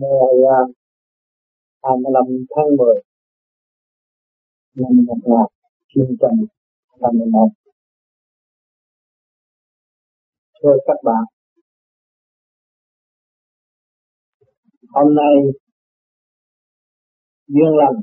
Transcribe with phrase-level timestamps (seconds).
[0.00, 0.32] ngày
[1.82, 2.24] 25
[2.56, 3.02] tháng 10
[4.74, 7.48] năm 1951.
[10.62, 11.24] Thưa các bạn,
[14.88, 15.34] hôm nay
[17.46, 18.00] duyên lành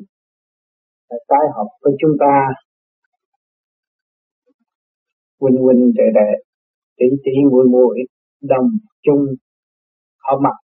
[1.09, 2.47] là tái học với chúng ta.
[5.39, 6.43] Huynh huynh đệ đệ
[6.97, 7.97] tỷ tỷ muội muội
[8.41, 8.69] đồng
[9.03, 9.25] chung
[10.17, 10.64] họ mặt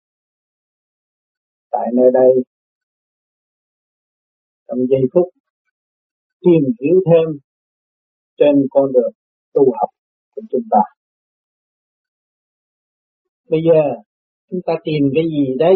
[1.73, 2.31] tại nơi đây
[4.69, 5.29] trong giây phút
[6.41, 7.39] tìm hiểu thêm
[8.39, 9.13] trên con đường
[9.53, 9.89] tu học
[10.35, 10.83] của chúng ta.
[13.51, 13.81] Bây giờ
[14.51, 15.75] chúng ta tìm cái gì đây?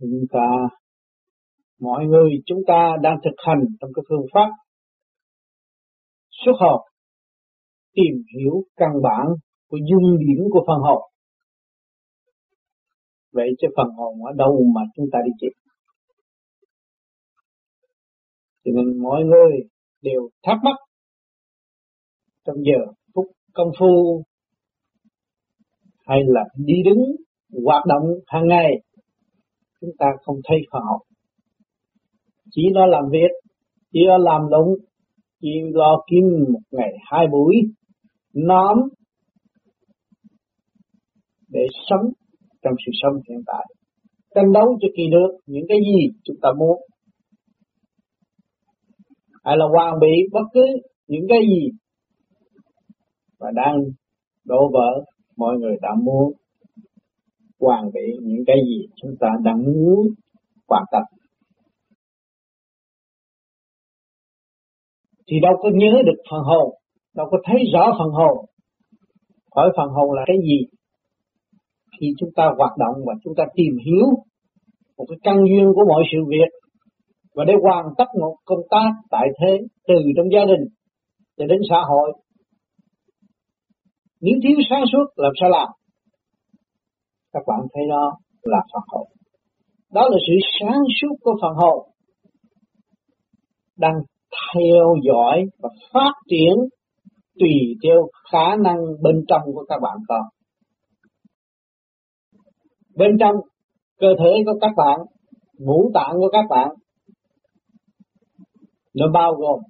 [0.00, 0.48] Chúng ta,
[1.80, 4.48] mọi người chúng ta đang thực hành trong cái phương pháp
[6.30, 6.80] xuất học,
[7.94, 9.26] tìm hiểu căn bản
[9.68, 10.98] của dung điểm của phần học
[13.32, 15.52] vậy chứ phần hồn ở đâu mà chúng ta đi tìm
[18.68, 19.58] cho nên mọi người
[20.02, 20.76] đều thắc mắc.
[22.46, 24.22] Trong giờ phút công phu,
[26.06, 27.04] hay là đi đứng,
[27.64, 28.72] hoạt động hàng ngày,
[29.80, 31.02] chúng ta không thấy phần hồn.
[32.50, 33.30] Chỉ lo làm việc,
[33.92, 34.74] chỉ lo làm đúng,
[35.40, 37.54] chỉ lo kiếm một ngày hai buổi
[38.34, 38.78] nóm
[41.48, 42.12] để sống
[42.68, 43.66] trong sự sống hiện tại.
[44.34, 46.80] Tranh đấu cho kỳ được, những cái gì chúng ta muốn.
[49.44, 50.66] Hay là hoàn bị bất cứ
[51.06, 51.68] những cái gì
[53.38, 53.76] và đang
[54.44, 55.04] đổ vỡ,
[55.36, 56.32] mọi người đã muốn
[57.60, 60.06] hoàn bị những cái gì chúng ta đang muốn
[60.68, 61.18] hoàn thành.
[65.30, 66.74] Thì đâu có nhớ được phần hồn,
[67.14, 68.44] đâu có thấy rõ phần hồn.
[69.56, 70.77] Hỏi phần hồn là cái gì?
[72.00, 74.06] Khi chúng ta hoạt động và chúng ta tìm hiểu
[74.96, 76.50] một cái căn duyên của mọi sự việc
[77.34, 79.58] và để hoàn tất một công tác tại thế
[79.88, 80.64] từ trong gia đình
[81.36, 82.12] cho đến xã hội.
[84.20, 85.68] Nếu thiếu sáng suốt làm sao làm?
[87.32, 88.12] Các bạn thấy đó
[88.42, 89.08] là phật hồn
[89.92, 91.90] đó là sự sáng suốt của phần hồn
[93.76, 93.94] đang
[94.54, 96.54] theo dõi và phát triển
[97.38, 97.50] tùy
[97.82, 100.20] theo khả năng bên trong của các bạn còn
[102.98, 103.36] bên trong
[104.00, 105.00] cơ thể của các bạn,
[105.58, 106.68] ngũ tạng của các bạn,
[108.94, 109.60] nó bao gồm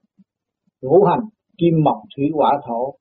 [0.83, 1.21] ngũ hành,
[1.59, 2.95] kim, mộc, thủy, hỏa, thổ.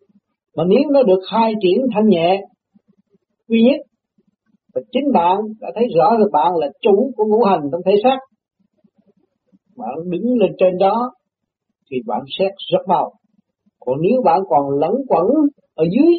[0.56, 2.42] Mà nếu nó được khai triển thanh nhẹ
[3.48, 3.82] duy nhất
[4.74, 7.92] và chính bạn đã thấy rõ được bạn là chủ của ngũ hành trong thể
[8.04, 8.18] xác,
[9.78, 11.12] bạn đứng lên trên đó,
[11.92, 13.12] thì bạn xét rất mau.
[13.80, 15.26] Còn nếu bạn còn lẫn quẩn
[15.76, 16.14] ở dưới,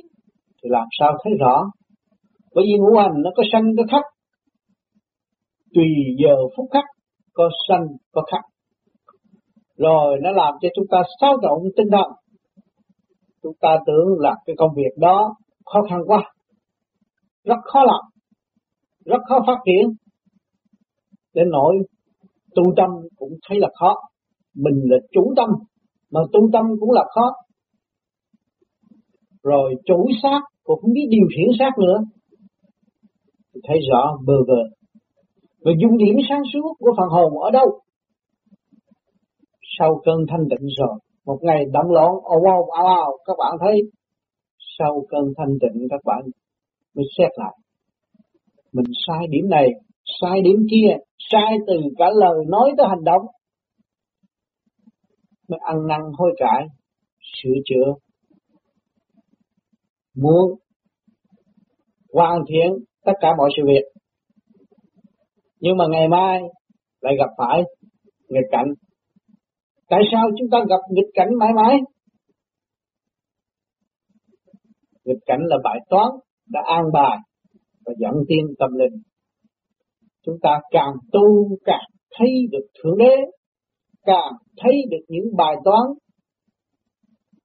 [0.63, 1.71] thì làm sao thấy rõ?
[2.59, 4.05] Bởi vì ngũ hành nó có sanh, có khắc.
[5.75, 5.87] Tùy
[6.23, 6.85] giờ phút khắc,
[7.33, 8.45] có sanh, có khắc.
[9.77, 12.13] Rồi nó làm cho chúng ta xáo động tinh thần.
[13.43, 15.35] Chúng ta tưởng là cái công việc đó
[15.67, 16.33] khó khăn quá.
[17.45, 18.01] Rất khó làm.
[19.05, 19.89] Rất khó phát triển.
[21.35, 21.77] Đến nỗi
[22.55, 23.95] tu tâm cũng thấy là khó.
[24.55, 25.49] Mình là chủ tâm,
[26.11, 27.33] mà tu tâm cũng là khó.
[29.43, 31.99] Rồi chủ xác cũng không biết điều khiển xác nữa
[33.59, 34.63] thì thấy rõ, bơ vơ.
[35.65, 37.81] Và dung điểm sáng suốt của phần hồn ở đâu?
[39.79, 43.53] Sau cơn thanh tịnh rồi, một ngày động loạn ồn ồn ào ào các bạn
[43.61, 43.81] thấy.
[44.79, 46.21] Sau cơn thanh tịnh, các bạn
[46.95, 47.57] mới xét lại.
[48.73, 49.69] Mình sai điểm này,
[50.21, 50.97] sai điểm kia,
[51.31, 53.23] sai từ cả lời nói tới hành động.
[55.49, 56.67] Mới ăn năn hối cải,
[57.21, 57.95] sửa chữa.
[60.15, 60.55] Muốn
[62.13, 63.83] hoàn thiện tất cả mọi sự việc.
[65.61, 66.43] Nhưng mà ngày mai
[67.01, 67.63] lại gặp phải
[68.29, 68.67] nghịch cảnh.
[69.89, 71.77] Tại sao chúng ta gặp nghịch cảnh mãi mãi?
[75.05, 76.09] Nghịch cảnh là bài toán
[76.51, 77.19] đã an bài
[77.87, 79.03] và dẫn tiên tâm linh.
[80.27, 81.89] Chúng ta càng tu càng
[82.19, 83.17] thấy được thượng đế,
[84.03, 85.83] càng thấy được những bài toán.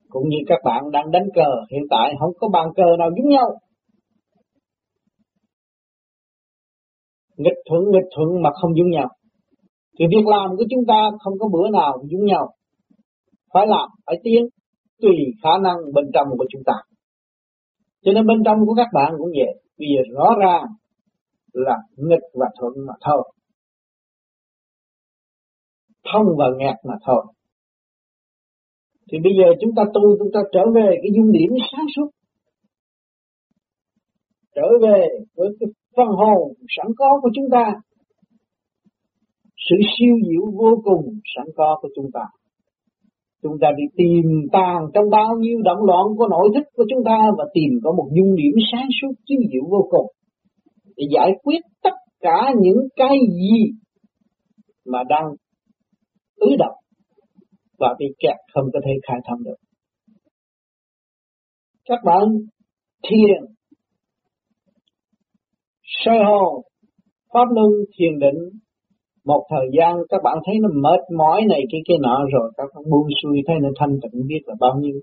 [0.10, 3.30] Cũng như các bạn đang đánh cờ, hiện tại không có bàn cờ nào giống
[3.30, 3.60] nhau.
[7.38, 9.10] Nghịch thuận nghịch thuận mà không dung nhau
[10.00, 12.54] thì việc làm của chúng ta không có bữa nào dung nhau
[13.54, 14.48] phải làm, phải tiến,
[15.02, 16.74] tùy khả năng bên trong của chúng ta.
[18.02, 19.62] Cho nên bên trong của các bạn cũng vậy.
[19.80, 20.66] Bây giờ rõ ràng
[21.54, 23.34] là nghịch và thuận mà thôi.
[26.14, 27.26] Thông và nghẹt mà thôi.
[29.12, 32.10] Thì bây giờ chúng ta tu, chúng ta trở về cái dung điểm sáng suốt.
[34.56, 37.74] Trở về với cái phần hồn sẵn có của chúng ta
[39.70, 42.22] sự siêu diệu vô cùng sẵn có của chúng ta
[43.44, 47.04] chúng ta đi tìm tàng trong bao nhiêu động loạn của nội thức của chúng
[47.06, 50.08] ta và tìm có một dung điểm sáng suốt chiếu diệu vô cùng
[50.98, 53.58] để giải quyết tất cả những cái gì
[54.86, 55.26] mà đang
[56.36, 56.78] ứ động
[57.80, 59.56] và bị kẹt không có thể khai thông được.
[61.86, 62.24] Các bạn
[63.10, 63.54] thiền,
[66.06, 66.62] sơ hồ
[67.34, 68.42] pháp luân, thiền định.
[69.26, 72.68] Một thời gian các bạn thấy nó mệt mỏi này cái cái nọ rồi các
[72.76, 74.98] bạn buông xuôi thấy nó thanh tịnh biết là bao nhiêu.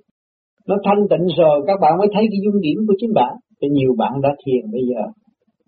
[0.69, 3.35] Nó thanh tịnh rồi các bạn mới thấy cái dung điểm của chính bạn.
[3.63, 5.03] Thì nhiều bạn đã thiền bây giờ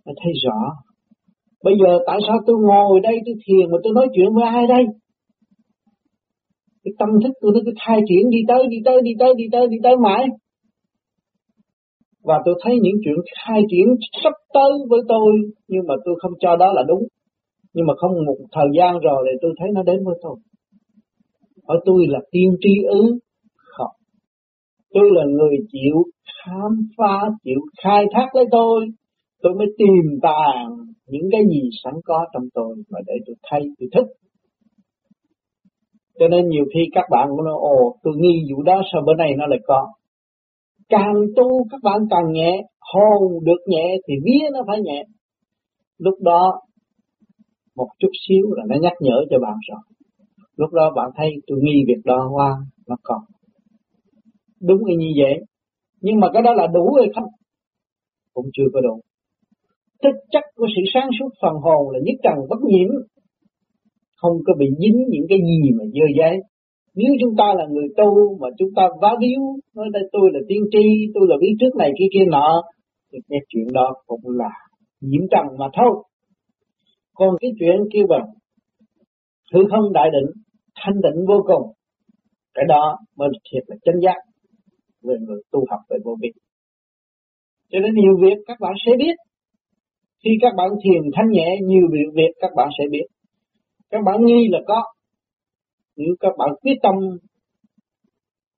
[0.07, 0.59] nó thấy rõ.
[1.65, 4.67] Bây giờ tại sao tôi ngồi đây tôi thiền mà tôi nói chuyện với ai
[4.67, 4.85] đây?
[6.85, 9.45] Cái tâm thức tôi nó cứ khai triển đi tới đi tới đi tới đi
[9.53, 10.27] tới đi tới mãi
[12.25, 13.87] và tôi thấy những chuyện khai triển
[14.25, 15.33] sắp tới với tôi,
[15.69, 17.03] nhưng mà tôi không cho đó là đúng.
[17.75, 20.37] Nhưng mà không một thời gian rồi thì tôi thấy nó đến với tôi.
[21.69, 23.19] Hỏi tôi là tiên tri ứ
[23.57, 23.95] không.
[24.95, 25.97] Tôi là người chịu
[26.45, 28.87] khám phá, chịu khai thác lấy tôi.
[29.43, 30.77] Tôi mới tìm tàng
[31.07, 34.07] những cái gì sẵn có trong tôi mà để tôi thay tôi thức
[36.23, 39.15] cho nên nhiều khi các bạn cũng nói, ồ, tôi nghi vụ đó sao bữa
[39.15, 39.87] nay nó lại có?
[40.93, 42.63] Càng tu các bạn càng nhẹ,
[42.93, 45.05] hồn được nhẹ thì vía nó phải nhẹ.
[45.99, 46.61] Lúc đó,
[47.77, 49.81] một chút xíu là nó nhắc nhở cho bạn rồi.
[50.57, 52.57] Lúc đó bạn thấy tôi nghi việc đó qua
[52.89, 53.21] nó còn.
[54.61, 55.35] Đúng như vậy.
[56.01, 57.29] Nhưng mà cái đó là đủ hay không?
[58.35, 59.01] Cũng chưa có đủ.
[60.03, 62.89] Thực chất của sự sáng suốt phần hồn là nhất trần bất nhiễm.
[64.17, 66.39] Không có bị dính những cái gì mà dơ giấy
[66.95, 69.41] nếu chúng ta là người tu mà chúng ta vá víu,
[69.75, 72.63] nói đây tôi là tiên tri, tôi là biết trước này kia kia nọ,
[73.13, 74.51] thì cái chuyện đó cũng là
[75.01, 76.05] nhiễm trần mà thôi.
[77.15, 78.27] Còn cái chuyện kêu bằng
[79.53, 80.31] hư không đại định,
[80.77, 81.73] thanh định vô cùng,
[82.55, 84.17] cái đó mới thiệt là chân giác
[85.03, 86.29] về người tu học về vô vi.
[87.71, 89.15] Cho nên nhiều việc các bạn sẽ biết.
[90.25, 93.07] Khi các bạn thiền thanh nhẹ, nhiều việc việc các bạn sẽ biết.
[93.91, 94.85] Các bạn nghi là có
[95.97, 96.95] nếu các bạn quyết tâm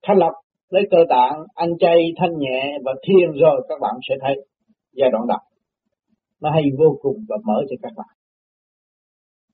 [0.03, 0.33] thanh lập
[0.69, 4.35] lấy cơ tạng, ăn chay thanh nhẹ và thiền rồi, các bạn sẽ thấy
[4.93, 5.39] giai đoạn đầu
[6.41, 8.17] nó hay vô cùng và mở cho các bạn.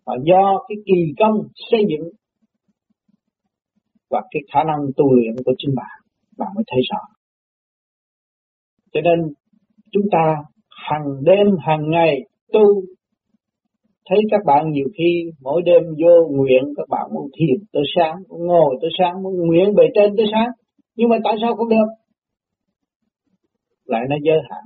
[0.07, 1.37] Và do cái kỳ công
[1.71, 2.09] xây dựng
[4.11, 6.01] và cái khả năng tu luyện của chính bạn
[6.39, 7.01] bạn mới thấy rõ.
[8.93, 9.33] Cho nên
[9.93, 10.37] chúng ta
[10.69, 12.21] hàng đêm, hàng ngày
[12.53, 12.83] tu
[14.11, 15.11] thấy các bạn nhiều khi
[15.41, 19.35] mỗi đêm vô nguyện, các bạn muốn thiền tới sáng, muốn ngồi tới sáng, muốn
[19.47, 20.51] nguyện về trên tới sáng.
[20.97, 21.89] Nhưng mà tại sao không được?
[23.85, 24.63] Lại nó giới hạn.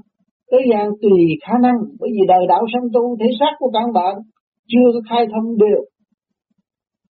[0.50, 3.92] Tới gian tùy khả năng, bởi vì đời đạo sanh tu, thể xác của các
[3.94, 4.14] bạn
[4.68, 5.82] chưa có khai thông đều.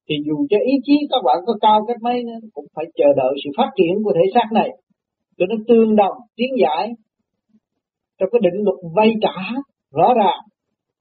[0.08, 3.08] Thì dù cho ý chí các bạn có cao cách mấy nữa, cũng phải chờ
[3.16, 4.68] đợi sự phát triển của thể xác này
[5.38, 6.88] cho nó tương đồng, tiến giải
[8.18, 9.36] trong cái định luật vay trả
[9.92, 10.40] rõ ràng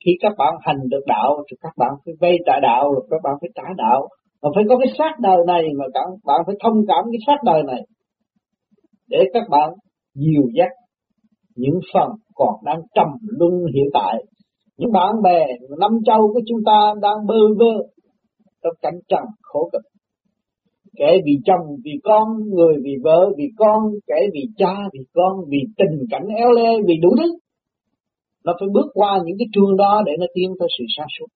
[0.05, 3.21] khi các bạn hành được đạo, thì các bạn phải vay trả đạo, rồi các
[3.23, 4.07] bạn phải trả đạo.
[4.41, 7.37] Mà phải có cái xác đời này mà các bạn phải thông cảm cái xác
[7.45, 7.81] đời này.
[9.09, 9.69] Để các bạn
[10.15, 10.69] dìu dắt
[11.55, 14.15] những phần còn đang trầm luân hiện tại.
[14.77, 15.45] Những bạn bè
[15.79, 17.73] năm châu của chúng ta đang bơ vơ
[18.63, 19.81] trong cảnh trần khổ cực.
[20.97, 25.37] Kẻ vì chồng, vì con, người vì vợ vì con, kẻ vì cha vì con,
[25.49, 27.37] vì tình cảnh éo le, vì đủ thứ
[28.45, 31.27] nó phải bước qua những cái trường đó để nó tiến tới sự sáng suốt.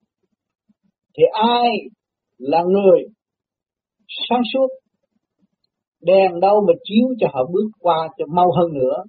[1.18, 1.70] Thì ai
[2.38, 3.00] là người
[4.30, 4.68] sáng suốt
[6.02, 9.04] đèn đâu mà chiếu cho họ bước qua cho mau hơn nữa,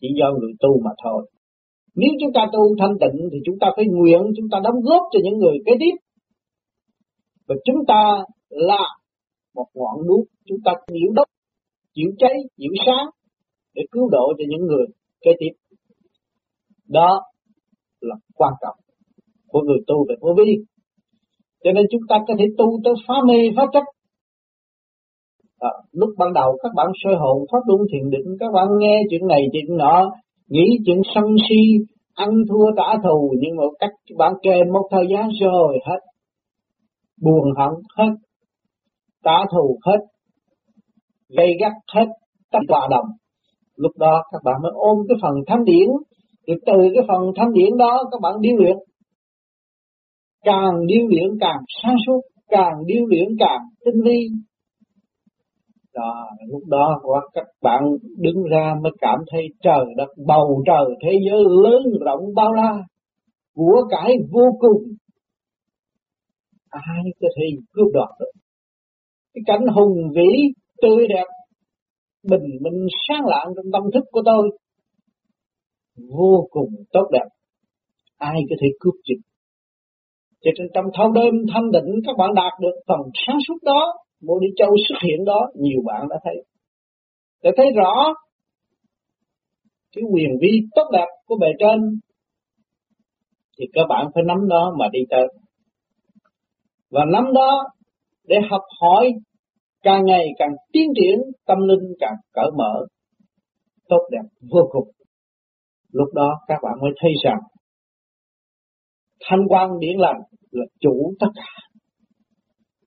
[0.00, 1.30] chỉ do người tu mà thôi.
[1.94, 5.02] Nếu chúng ta tu thanh tịnh thì chúng ta phải nguyện, chúng ta đóng góp
[5.12, 5.96] cho những người kế tiếp.
[7.48, 8.84] Và chúng ta là
[9.54, 11.26] một ngọn đuốc chúng ta chịu đốt
[11.94, 13.06] chịu cháy, chịu sáng
[13.74, 14.86] để cứu độ cho những người
[15.20, 15.50] kế tiếp.
[16.88, 17.20] Đó
[18.00, 18.76] là quan trọng
[19.48, 20.52] của người tu về vô vi.
[21.64, 23.82] Cho nên chúng ta có thể tu tới phá mê phá chấp.
[25.58, 29.02] À, lúc ban đầu các bạn soi hồn pháp luân thiền định các bạn nghe
[29.10, 30.10] chuyện này chuyện nọ
[30.48, 31.56] nghĩ chuyện sân si
[32.14, 36.00] ăn thua trả thù nhưng mà cách bạn kèm một thời gian rồi hết.
[37.22, 38.12] Buồn hận hết.
[39.24, 39.98] Trả thù hết.
[41.28, 42.06] Gây gắt hết.
[42.52, 43.06] Tất hòa đồng.
[43.76, 45.88] Lúc đó các bạn mới ôm cái phần thánh điển
[46.46, 48.76] thì từ cái phần thanh điển đó, các bạn điêu luyện.
[50.44, 54.28] Càng điêu luyện càng sáng suốt, càng điêu luyện càng tinh vi.
[55.94, 57.00] Đó, lúc đó
[57.32, 57.82] các bạn
[58.18, 62.74] đứng ra mới cảm thấy trời đất, bầu trời, thế giới lớn rộng bao la,
[63.54, 64.82] của cải vô cùng.
[66.70, 68.32] Ai có thể cướp đoạt được?
[69.34, 71.26] Cái cảnh hùng vĩ, tươi đẹp,
[72.30, 74.50] bình minh, sáng lạng trong tâm thức của tôi
[75.96, 77.28] vô cùng tốt đẹp.
[78.16, 79.20] Ai có thể cướp giật
[80.46, 83.94] cho nên trong thâu đêm thanh định các bạn đạt được phần sáng suốt đó,
[84.22, 86.34] Mô Đi Châu xuất hiện đó, nhiều bạn đã thấy.
[87.42, 88.14] Để thấy rõ
[89.96, 91.80] cái quyền vi tốt đẹp của bề trên,
[93.58, 95.26] thì các bạn phải nắm đó mà đi tới.
[96.90, 97.64] Và nắm đó
[98.24, 99.12] để học hỏi
[99.82, 102.86] càng ngày càng tiến triển, tâm linh càng cởi mở,
[103.88, 104.88] tốt đẹp vô cùng
[105.92, 107.38] lúc đó các bạn mới thấy rằng
[109.24, 111.50] thanh quan điển lành là chủ tất cả.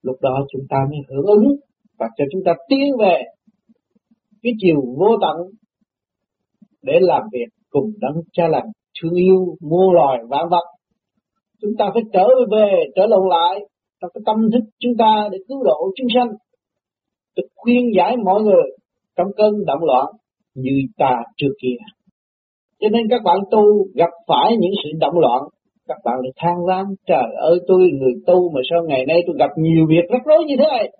[0.02, 1.56] Lúc đó chúng ta mới hưởng ứng
[1.98, 3.22] và cho chúng ta tiến về
[4.42, 5.36] cái chiều vô tận
[6.82, 8.66] để làm việc cùng đấng cha lành
[9.02, 10.64] thương yêu mua loài, vạn vật.
[11.60, 13.60] Chúng ta phải trở về, trở lộn lại
[14.00, 16.28] trong cái tâm thức chúng ta để cứu độ chúng sanh
[17.36, 18.64] tôi khuyên giải mọi người
[19.16, 20.06] trong cơn động loạn
[20.54, 21.76] như ta trước kia
[22.80, 23.62] cho nên các bạn tu
[23.94, 25.42] gặp phải những sự động loạn,
[25.88, 29.36] các bạn lại than vãn trời ơi, tôi người tu mà sao ngày nay tôi
[29.38, 30.64] gặp nhiều việc rắc rối như thế?
[30.70, 30.90] Này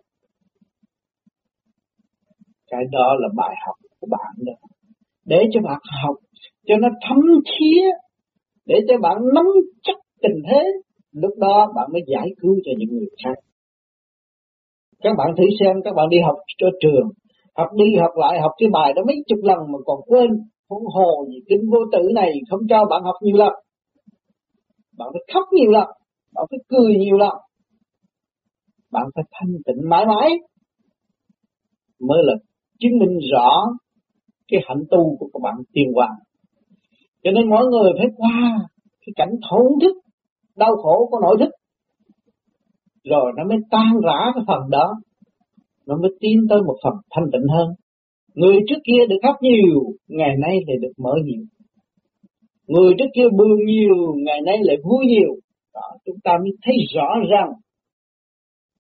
[2.70, 4.52] cái đó là bài học của bạn đó.
[5.26, 6.16] Để cho bạn học,
[6.66, 7.18] cho nó thấm
[7.50, 7.82] thía,
[8.66, 9.44] để cho bạn nắm
[9.82, 10.64] chắc tình thế,
[11.12, 13.34] lúc đó bạn mới giải cứu cho những người khác.
[15.02, 17.08] Các bạn thử xem, các bạn đi học cho trường,
[17.56, 20.30] học đi học lại, học cái bài đó mấy chục lần mà còn quên
[20.70, 23.52] huống hồ gì kinh vô tử này không cho bạn học nhiều lần
[24.98, 25.88] bạn phải khóc nhiều lần
[26.34, 27.34] bạn phải cười nhiều lần
[28.92, 30.30] bạn phải thanh tịnh mãi mãi.
[32.00, 32.34] Mới là
[32.78, 33.64] chứng minh rõ
[34.48, 36.14] cái hạnh tu của các bạn tiên hoàng.
[37.22, 38.68] Cho nên mỗi người phải qua
[39.00, 39.96] cái cảnh thổn thức,
[40.56, 41.50] đau khổ của nội thức.
[43.04, 44.92] Rồi nó mới tan rã cái phần đó.
[45.86, 47.68] Nó mới tiến tới một phần thanh tịnh hơn
[48.34, 51.44] người trước kia được khóc nhiều ngày nay thì được mở nhiều
[52.70, 55.34] Người trước kia buồn nhiều, ngày nay lại vui nhiều.
[55.74, 57.52] Đó, chúng ta mới thấy rõ rằng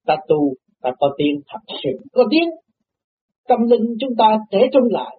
[0.06, 2.48] ta tu, ta có tiếng thật sự có tiếng.
[3.48, 5.16] Tâm linh chúng ta thể trung lại,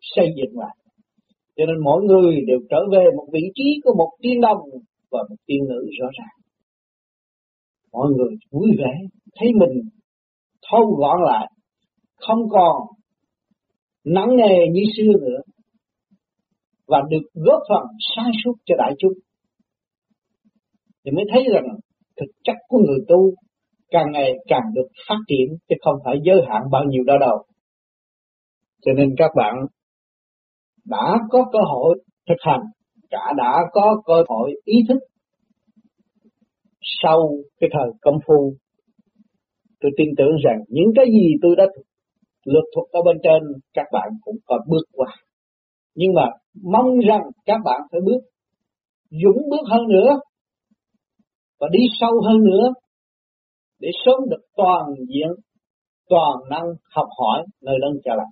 [0.00, 0.76] xây dựng lại.
[1.56, 4.58] Cho nên mỗi người đều trở về một vị trí của một tiên đồng
[5.10, 6.36] và một tiên nữ rõ ràng.
[7.92, 8.92] Mọi người vui vẻ,
[9.34, 9.80] thấy mình
[10.70, 11.50] thâu gọn lại,
[12.16, 12.76] không còn
[14.04, 15.40] nắng nề như xưa nữa,
[16.86, 17.82] và được góp phần
[18.16, 19.12] sáng suốt cho đại chúng.
[21.04, 21.64] Thì mới thấy rằng
[22.20, 23.34] thực chất của người tu
[23.90, 27.44] càng ngày càng được phát triển chứ không phải giới hạn bao nhiêu đó đâu.
[28.82, 29.54] Cho nên các bạn
[30.84, 32.60] đã có cơ hội thực hành
[33.10, 34.98] cả đã có cơ hội ý thức
[37.02, 37.18] sau
[37.60, 38.54] cái thời công phu.
[39.80, 41.64] Tôi tin tưởng rằng những cái gì tôi đã
[42.44, 45.14] lược thuật ở bên trên các bạn cũng có bước qua.
[45.94, 46.26] Nhưng mà
[46.62, 48.20] mong rằng các bạn phải bước
[49.10, 50.20] dũng bước hơn nữa
[51.60, 52.68] và đi sâu hơn nữa
[53.78, 55.30] để sống được toàn diện,
[56.08, 58.26] toàn năng học hỏi nơi lân trở lại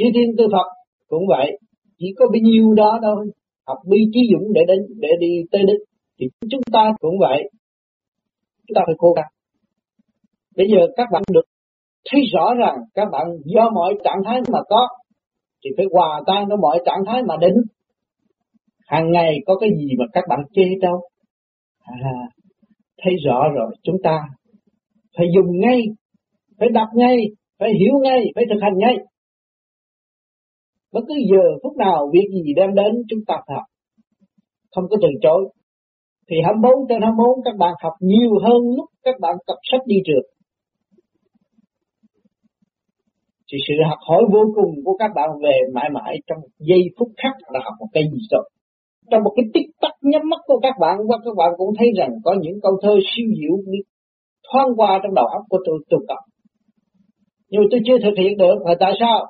[0.00, 0.68] chư thiên tư Phật
[1.08, 1.58] cũng vậy,
[1.98, 3.26] chỉ có bấy nhiêu đó thôi.
[3.66, 5.82] Học bi trí dũng để đến, để đi tới đích
[6.18, 7.42] thì chúng ta cũng vậy.
[8.66, 9.32] Chúng ta phải cố gắng.
[10.56, 11.46] Bây giờ các bạn được
[12.10, 14.88] thấy rõ rằng các bạn do mọi trạng thái mà có
[15.64, 17.52] thì phải hòa tan nó mọi trạng thái mà đến
[18.86, 21.00] hàng ngày có cái gì mà các bạn chê đâu?
[21.80, 22.10] À,
[23.02, 24.18] thấy rõ rồi chúng ta
[25.16, 25.80] phải dùng ngay
[26.58, 27.16] phải đọc ngay
[27.58, 28.96] phải hiểu ngay phải thực hành ngay.
[30.92, 33.64] Bất cứ giờ phút nào việc gì đem đến chúng ta phải học.
[34.74, 35.48] Không có từ chối.
[36.30, 39.96] Thì 24 trên 24 các bạn học nhiều hơn lúc các bạn cặp sách đi
[40.04, 40.39] trường.
[43.52, 47.08] Thì sự học hỏi vô cùng của các bạn về mãi mãi trong giây phút
[47.22, 48.50] khắc là học một cái gì rồi
[49.10, 51.88] trong một cái tích tắc nhắm mắt của các bạn, và các bạn cũng thấy
[51.98, 53.74] rằng có những câu thơ siêu diệu
[54.52, 56.18] thoáng qua trong đầu óc của tôi tôi cần
[57.50, 59.26] nhưng mà tôi chưa thực hiện được, là tại sao?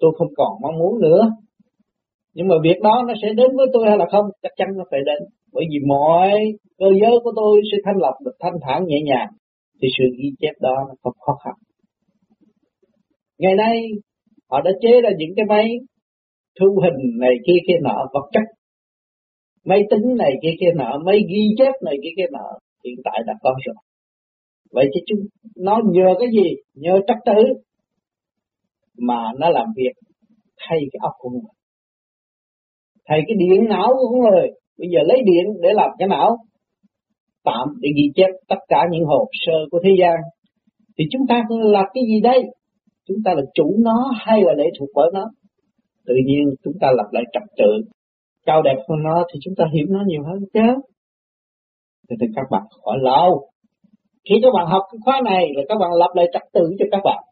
[0.00, 1.22] Tôi không còn mong muốn nữa.
[2.34, 4.26] Nhưng mà việc đó nó sẽ đến với tôi hay là không?
[4.42, 5.28] Chắc chắn nó phải đến.
[5.52, 6.30] Bởi vì mọi
[6.78, 9.28] cơ giới của tôi sẽ thanh lọc được thanh thản nhẹ nhàng.
[9.82, 11.54] Thì sự ghi chép đó nó không khó khăn.
[13.38, 13.82] Ngày nay,
[14.50, 15.66] họ đã chế ra những cái máy
[16.60, 18.42] thu hình này kia kia nọ, vật chất.
[19.64, 23.20] Máy tính này kia kia nọ, máy ghi chép này kia kia nọ, hiện tại
[23.26, 23.74] đã có rồi.
[24.72, 25.18] Vậy chứ chúng,
[25.56, 26.50] nó nhờ cái gì?
[26.74, 27.42] Nhờ trắc tử
[28.98, 29.92] mà nó làm việc
[30.58, 31.58] thay cái óc của người
[33.08, 34.48] thay cái điện não của người.
[34.78, 36.36] Bây giờ lấy điện để làm cái não,
[37.44, 40.14] tạm để ghi chép tất cả những hồ sơ của thế gian.
[40.98, 42.42] Thì chúng ta là cái gì đây?
[43.08, 45.24] Chúng ta là chủ nó hay là lệ thuộc bởi nó?
[46.06, 47.70] Tự nhiên chúng ta lập lại trật tự.
[48.46, 50.60] Cao đẹp hơn nó thì chúng ta hiểu nó nhiều hơn chứ.
[52.10, 53.50] Thì, thì các bạn khỏi lâu.
[54.28, 56.86] Khi các bạn học cái khóa này là các bạn lập lại trật tự cho
[56.90, 57.22] các bạn.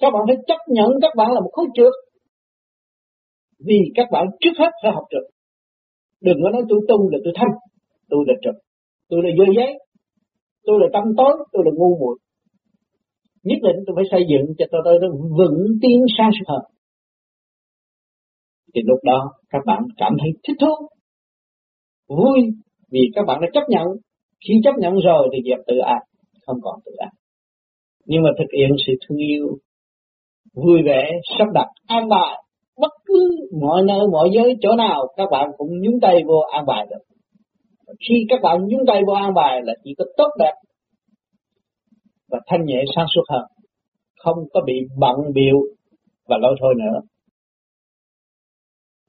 [0.00, 1.92] Các bạn phải chấp nhận các bạn là một khối trượt.
[3.66, 5.22] Vì các bạn trước hết phải học trượt.
[6.20, 7.54] Đừng có nói tôi tu là tôi thanh
[8.10, 8.54] tôi là trượt.
[9.08, 9.78] Tôi là dơ giấy
[10.64, 12.18] tôi là tâm tối tôi là ngu muội
[13.42, 16.62] nhất định tôi phải xây dựng cho tôi tôi vững tiến sang suốt hơn.
[18.74, 20.88] Thì lúc đó, các bạn cảm thấy thích thú,
[22.08, 22.40] vui
[22.90, 23.86] vì các bạn đã chấp nhận.
[24.48, 26.00] Khi chấp nhận rồi thì nghiệp tự ác,
[26.46, 27.10] không còn tự ác.
[28.06, 29.46] Nhưng mà thực hiện sự thương yêu,
[30.54, 32.42] vui vẻ, sắp đặt, an bài,
[32.80, 33.30] bất cứ
[33.60, 37.04] mọi nơi, mọi giới, chỗ nào, các bạn cũng nhúng tay vô an bài được.
[38.08, 40.54] Khi các bạn nhúng tay vô an bài là chỉ có tốt đẹp
[42.30, 43.44] và thanh nhẹ sáng suốt hơn
[44.18, 45.56] không có bị bận biệu
[46.28, 47.00] và lôi thôi nữa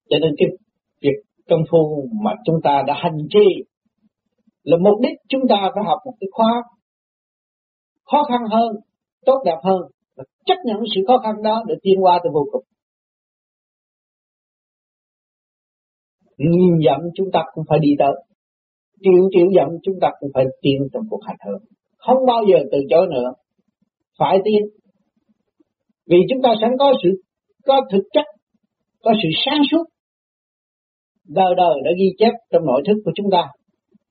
[0.09, 0.47] cho nên cái
[1.01, 1.17] việc
[1.49, 3.63] công phu mà chúng ta đã hành trì
[4.63, 6.63] là mục đích chúng ta phải học một cái khóa
[8.11, 8.75] khó khăn hơn,
[9.25, 9.81] tốt đẹp hơn
[10.15, 12.63] và chấp nhận sự khó khăn đó để tiến qua tới vô cùng.
[16.37, 18.13] Nghìn dặm chúng ta cũng phải đi tới,
[19.01, 21.63] triệu triệu dặm chúng ta cũng phải tiến trong cuộc hành hương.
[22.07, 23.33] Không bao giờ từ chối nữa,
[24.19, 24.61] phải tiến.
[26.07, 27.09] Vì chúng ta sẵn có sự
[27.65, 28.25] có thực chất,
[29.03, 29.83] có sự sáng suốt
[31.27, 33.43] đời đời đã ghi chép trong nội thức của chúng ta.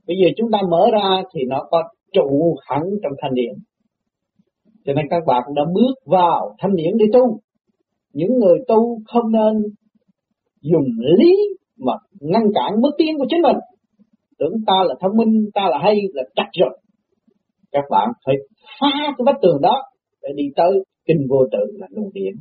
[0.06, 1.82] Bây giờ chúng ta mở ra thì nó có
[2.12, 3.54] trụ hẳn trong thanh điển.
[4.85, 7.38] Cho nên các bạn đã bước vào thanh điển để tu.
[8.12, 9.62] Những người tu không nên
[10.61, 10.87] dùng
[11.18, 11.35] lý
[11.78, 13.56] mà ngăn cản bước tiến của chính mình.
[14.38, 16.79] Tưởng ta là thông minh, ta là hay, là chắc rồi.
[17.72, 18.35] Các bạn phải
[18.80, 19.83] phá cái vách tường đó
[20.22, 20.72] để đi tới
[21.06, 22.35] kinh vô tự là luồng điển.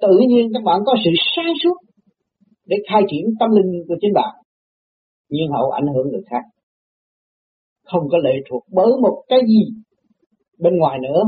[0.00, 1.76] Tự nhiên các bạn có sự sáng suốt
[2.66, 4.34] để khai triển tâm linh của chính bạn,
[5.28, 6.42] nhưng hậu ảnh hưởng người khác.
[7.84, 9.82] Không có lệ thuộc bởi một cái gì
[10.58, 11.22] bên ngoài nữa,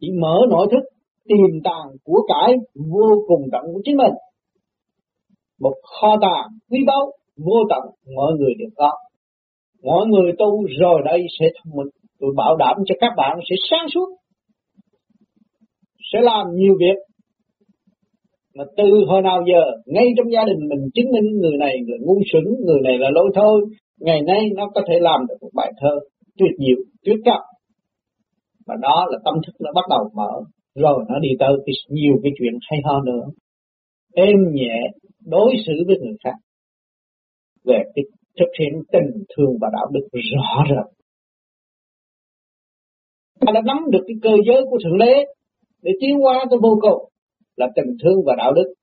[0.00, 0.84] chỉ mở nội thức
[1.28, 4.12] tiềm tàng của cải vô cùng tận của chính mình.
[5.60, 7.82] Một kho tàng quý báu vô tận,
[8.16, 8.92] mọi người đều có.
[9.82, 13.56] Mọi người tu rồi đây sẽ thông minh tôi bảo đảm cho các bạn sẽ
[13.70, 14.08] sáng suốt,
[16.12, 16.98] sẽ làm nhiều việc.
[18.54, 21.96] Mà từ hồi nào giờ, ngay trong gia đình mình chứng minh người này là
[22.00, 23.60] ngu xuẩn, người này là lỗi thôi,
[24.00, 25.98] ngày nay nó có thể làm được một bài thơ
[26.38, 27.40] tuyệt diệu, tuyệt cấp
[28.66, 30.32] và đó là tâm thức nó bắt đầu mở,
[30.74, 33.24] rồi nó đi tới cái nhiều cái chuyện hay ho nữa.
[34.14, 34.76] Êm nhẹ
[35.26, 36.36] đối xử với người khác
[37.64, 38.04] về cái
[38.38, 41.01] thực hiện tình thương và đạo đức rõ rệt
[43.46, 45.24] ta đã nắm được cái cơ giới của thượng đế
[45.82, 47.08] để tiến qua tới vô cùng
[47.56, 48.74] là tình thương và đạo đức.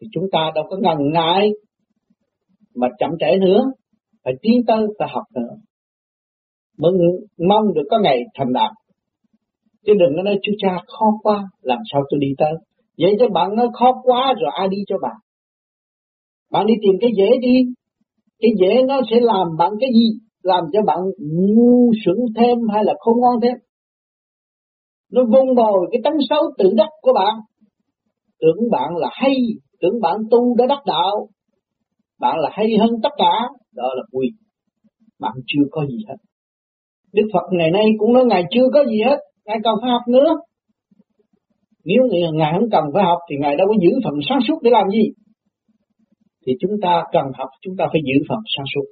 [0.00, 1.50] Thì chúng ta đâu có ngần ngại
[2.74, 3.64] mà chậm trễ nữa,
[4.24, 5.56] phải tiến tới, phải học nữa.
[6.78, 6.92] Mới
[7.48, 8.70] mong được có ngày thành đạt.
[9.86, 12.52] Chứ đừng có nói chú cha, khó quá, làm sao tôi đi tới?
[12.98, 15.16] Vậy cho bạn nói, khó quá rồi, ai đi cho bạn?
[16.50, 17.64] Bạn đi tìm cái dễ đi.
[18.38, 20.23] Cái dễ nó sẽ làm bạn cái gì?
[20.44, 23.56] Làm cho bạn ngu sững thêm hay là không ngon thêm.
[25.12, 27.34] Nó vung bồi cái tánh xấu tự đắc của bạn.
[28.40, 29.36] Tưởng bạn là hay,
[29.80, 31.28] tưởng bạn tu đã đắc đạo.
[32.20, 33.48] Bạn là hay hơn tất cả.
[33.74, 34.28] Đó là quỳ.
[35.20, 36.16] bạn chưa có gì hết.
[37.12, 39.18] Đức Phật ngày nay cũng nói Ngài chưa có gì hết.
[39.46, 40.36] Ngài cần phải học nữa.
[41.84, 42.02] Nếu
[42.32, 44.90] Ngài không cần phải học Thì Ngài đâu có giữ phần sáng suốt để làm
[44.90, 45.04] gì.
[46.46, 48.84] Thì chúng ta cần học, Chúng ta phải giữ phần sáng suốt.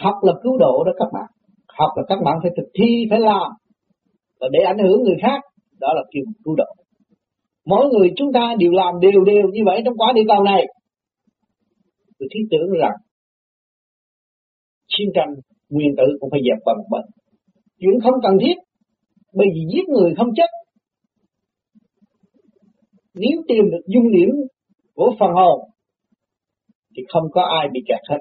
[0.00, 1.30] Học là cứu độ đó các bạn.
[1.78, 3.50] Học là các bạn phải thực thi, phải làm.
[4.40, 5.40] Và để ảnh hưởng người khác,
[5.80, 6.64] đó là kêu cứu độ.
[7.66, 10.66] Mỗi người chúng ta đều làm đều đều như vậy trong quả địa cầu này.
[12.18, 12.96] Tôi thiết tưởng rằng,
[14.88, 15.34] chiến tranh
[15.68, 17.04] nguyên tử cũng phải dẹp bằng bệnh
[17.80, 18.54] chuyện không cần thiết,
[19.34, 20.50] bởi vì giết người không chết.
[23.14, 24.28] Nếu tìm được dung điểm
[24.94, 25.60] của phần hồn,
[26.96, 28.18] thì không có ai bị kẹt hết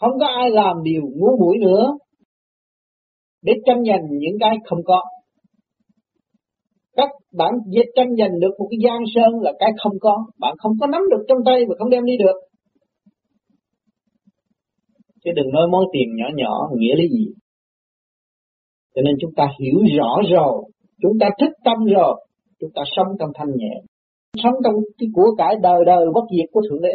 [0.00, 1.86] không có ai làm điều ngu muội nữa.
[3.42, 5.02] Để tranh giành những cái không có.
[6.96, 10.54] Các bạn dễ tranh giành được một cái giang sơn là cái không có, bạn
[10.58, 12.50] không có nắm được trong tay và không đem đi được.
[15.24, 17.26] chứ đừng nói món tiền nhỏ nhỏ nghĩa lý gì.
[18.94, 20.64] Cho nên chúng ta hiểu rõ rồi.
[21.02, 22.26] Chúng ta thích tâm rồi.
[22.60, 23.74] Chúng ta sống trong thanh nhẹ.
[24.42, 26.94] Sống trong cái của cải đời đời bất diệt của thượng đế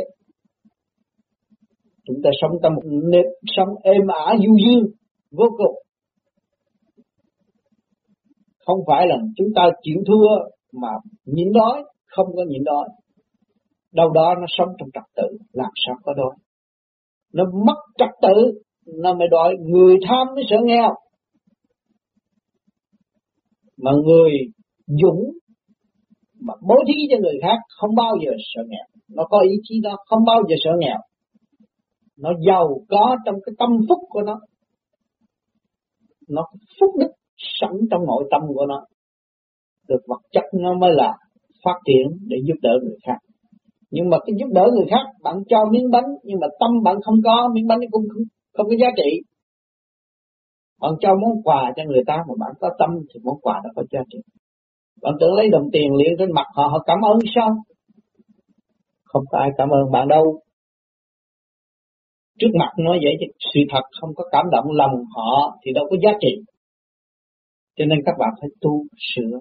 [2.05, 4.85] chúng ta sống trong một nếp sống êm ả, du dương,
[5.31, 5.75] vô cùng.
[8.65, 10.27] Không phải là chúng ta chịu thua
[10.81, 10.89] mà
[11.25, 12.89] nhịn đói, không có nhịn đói.
[13.93, 16.35] Đâu đó nó sống trong trật tự, làm sao có đói.
[17.33, 19.55] Nó mất trật tự, nó mới đói.
[19.59, 20.93] Người tham mới sợ nghèo.
[23.77, 24.31] Mà người
[24.87, 25.31] dũng
[26.41, 28.85] mà bố thí cho người khác không bao giờ sợ nghèo.
[29.09, 30.97] Nó có ý chí đó, không bao giờ sợ nghèo
[32.17, 34.39] nó giàu có trong cái tâm phúc của nó.
[36.29, 36.43] Nó
[36.79, 37.11] phúc đức
[37.61, 38.85] sẵn trong nội tâm của nó.
[39.87, 41.13] Được vật chất nó mới là
[41.63, 43.17] phát triển để giúp đỡ người khác.
[43.91, 46.95] Nhưng mà cái giúp đỡ người khác bạn cho miếng bánh nhưng mà tâm bạn
[47.05, 48.23] không có miếng bánh cũng không,
[48.57, 49.21] không có giá trị.
[50.81, 53.69] Bạn cho món quà cho người ta mà bạn có tâm thì món quà đó
[53.75, 54.17] có giá trị.
[55.01, 57.49] Bạn tưởng lấy đồng tiền liền trên mặt họ họ cảm ơn sao?
[59.03, 60.39] Không có ai cảm ơn bạn đâu
[62.39, 65.85] trước mặt nói vậy chứ, sự thật không có cảm động lòng họ thì đâu
[65.89, 66.33] có giá trị.
[67.77, 68.83] Cho nên các bạn phải tu
[69.15, 69.39] sửa.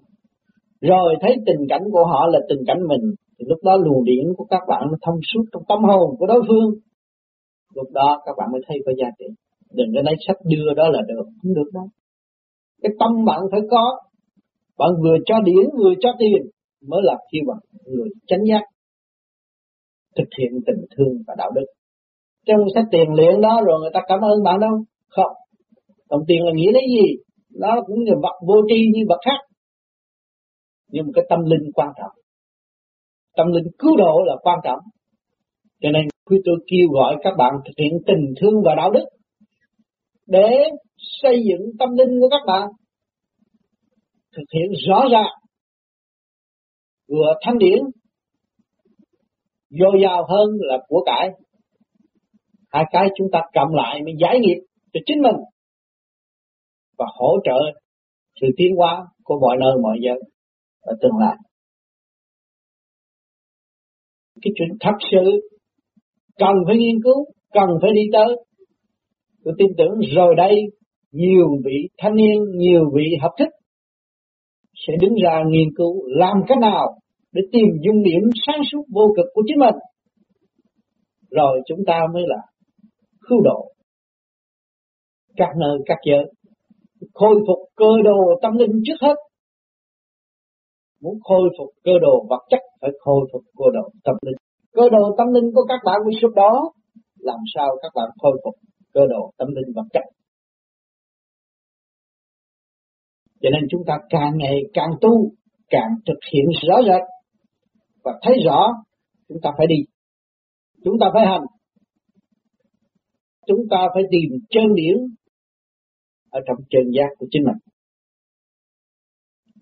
[0.81, 4.25] Rồi thấy tình cảnh của họ là tình cảnh mình, thì lúc đó luồng điển
[4.37, 6.71] của các bạn nó thông suốt trong tâm hồn của đối phương.
[7.75, 9.25] Lúc đó các bạn mới thấy có giá trị.
[9.73, 11.89] Đừng có lấy sách đưa đó là được, không được đâu.
[12.83, 14.01] Cái tâm bạn phải có.
[14.79, 16.43] Bạn vừa cho điển, vừa cho tiền,
[16.89, 18.63] mới là khi bạn người chánh giác
[20.17, 21.67] thực hiện tình thương và đạo đức
[22.47, 24.85] trong sách tiền luyện đó rồi người ta cảm ơn bạn đâu?
[25.09, 25.33] Không.
[26.11, 27.17] Đồng tiền là nghĩa lấy gì?
[27.51, 29.39] Nó cũng là vật vô tri như vật khác.
[30.89, 32.11] Nhưng mà cái tâm linh quan trọng.
[33.37, 34.79] Tâm linh cứu độ là quan trọng.
[35.81, 39.05] Cho nên khi tôi kêu gọi các bạn thực hiện tình thương và đạo đức
[40.27, 40.51] để
[41.23, 42.69] xây dựng tâm linh của các bạn.
[44.37, 45.33] Thực hiện rõ ràng.
[47.09, 47.79] Vừa thanh điển,
[49.71, 51.31] dồi dào hơn là của cải
[52.75, 54.59] hai cái chúng ta cộng lại mới giải nghiệp
[54.93, 55.37] cho chính mình.
[56.99, 57.59] Và hỗ trợ
[58.41, 60.15] sự tiến hóa của mọi nơi, mọi giờ
[60.81, 61.37] ở tương lai.
[64.43, 65.49] Cái chuyện thật sự
[66.39, 68.37] cần phải nghiên cứu, cần phải đi tới.
[69.45, 70.55] Tôi tin tưởng rồi đây
[71.13, 73.49] nhiều vị thanh niên, nhiều vị học thức
[74.87, 76.99] sẽ đứng ra nghiên cứu làm cách nào
[77.33, 79.75] để tìm dung điểm sáng suốt vô cực của chính mình.
[81.31, 82.37] Rồi chúng ta mới là
[83.29, 83.73] cứu độ.
[85.37, 86.25] Các nơi, các giới
[87.15, 89.15] khôi phục cơ đồ tâm linh trước hết.
[91.01, 94.37] Muốn khôi phục cơ đồ vật chất, phải khôi phục cơ đồ tâm linh.
[94.73, 96.73] Cơ đồ tâm linh của các bạn bị sụp đó
[97.19, 98.55] làm sao các bạn khôi phục
[98.93, 100.03] cơ đồ tâm linh vật chất?
[103.41, 105.31] Cho nên chúng ta càng ngày càng tu,
[105.69, 107.03] càng thực hiện rõ rệt.
[108.05, 108.73] Và thấy rõ,
[109.29, 109.77] chúng ta phải đi.
[110.85, 111.43] Chúng ta phải hành
[113.47, 114.97] chúng ta phải tìm chân điển
[116.31, 117.57] ở trong chân giác của chính mình.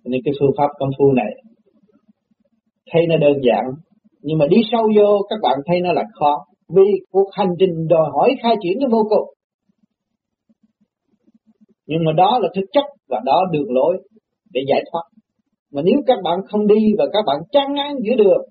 [0.05, 1.33] Nên cái phương pháp công phu này
[2.93, 3.65] thấy nó đơn giản,
[4.21, 6.45] nhưng mà đi sâu vô, các bạn thấy nó là khó.
[6.69, 9.35] Vì cuộc hành trình đòi hỏi khai triển nó vô cùng.
[11.87, 14.09] Nhưng mà đó là thực chất và đó đường lối
[14.53, 15.03] để giải thoát.
[15.73, 18.43] Mà nếu các bạn không đi và các bạn chán ngán giữa đường,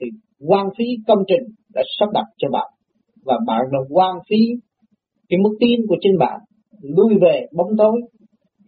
[0.00, 0.06] thì
[0.48, 2.70] quan phí công trình đã sắp đặt cho bạn
[3.24, 4.36] và bạn đã quan phí
[5.28, 6.40] cái mức tin của chính bạn,
[6.82, 8.00] lui về bóng tối,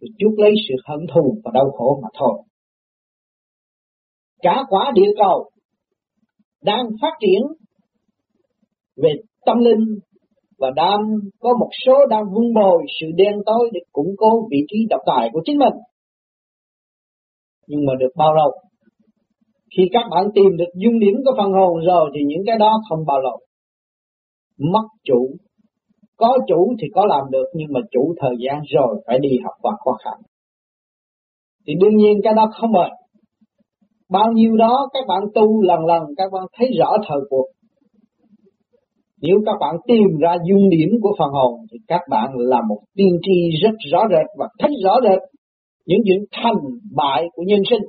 [0.01, 2.43] thì chuốc lấy sự hận thù và đau khổ mà thôi.
[4.43, 5.51] Cả quả địa cầu
[6.63, 7.43] đang phát triển
[8.97, 9.11] về
[9.47, 9.99] tâm linh
[10.59, 11.01] và đang
[11.41, 15.01] có một số đang vun bồi sự đen tối để củng cố vị trí độc
[15.07, 15.75] tài của chính mình.
[17.67, 18.53] Nhưng mà được bao lâu?
[19.77, 22.81] Khi các bạn tìm được dung điểm của phần hồn rồi thì những cái đó
[22.89, 23.39] không bao lâu.
[24.59, 25.37] Mất chủ
[26.17, 29.55] có chủ thì có làm được, nhưng mà chủ thời gian rồi phải đi học
[29.63, 30.21] qua khó khăn.
[31.67, 32.91] Thì đương nhiên cái đó không mệt
[34.13, 37.47] Bao nhiêu đó các bạn tu lần lần, các bạn thấy rõ thời cuộc.
[39.21, 42.79] Nếu các bạn tìm ra dung điểm của phần hồn, thì các bạn là một
[42.95, 45.19] tiên tri rất rõ rệt và thấy rõ rệt
[45.87, 46.63] những chuyện thành
[46.97, 47.83] bại của nhân sinh.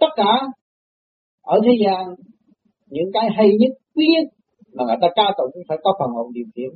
[0.00, 0.40] Tất cả
[1.42, 2.06] ở thế gian
[2.90, 4.26] những cái hay nhất, quý nhất
[4.74, 6.70] mà người ta ca tụng cũng phải có phần hồn điều khiển.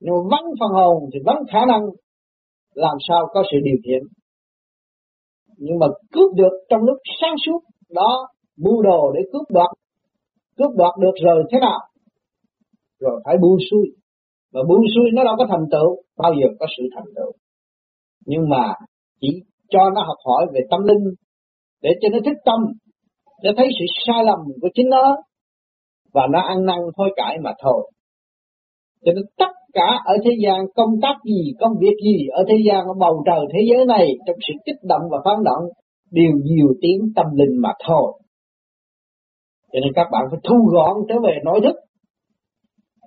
[0.00, 1.82] Nhưng mà vắng phần hồn thì vắng khả năng
[2.74, 4.02] làm sao có sự điều khiển?
[5.56, 9.70] Nhưng mà cướp được trong lúc sáng suốt đó bu đồ để cướp đoạt.
[10.56, 11.80] Cướp đoạt được rồi thế nào?
[13.00, 13.86] Rồi phải buông xuôi.
[14.52, 17.32] Mà buông xuôi nó đâu có thành tựu bao giờ có sự thành tựu.
[18.26, 18.74] Nhưng mà
[19.20, 19.28] chỉ
[19.68, 21.14] cho nó học hỏi về tâm linh
[21.82, 22.60] để cho nó thích tâm
[23.42, 25.16] để thấy sự sai lầm của chính nó
[26.12, 27.90] và nó ăn năn hối cải mà thôi.
[29.04, 32.54] Cho nên tất cả ở thế gian công tác gì, công việc gì, ở thế
[32.68, 35.64] gian ở bầu trời thế giới này, trong sự kích động và phán động
[36.10, 38.12] đều nhiều tiếng tâm linh mà thôi.
[39.72, 41.76] Cho nên các bạn phải thu gọn trở về nội thức.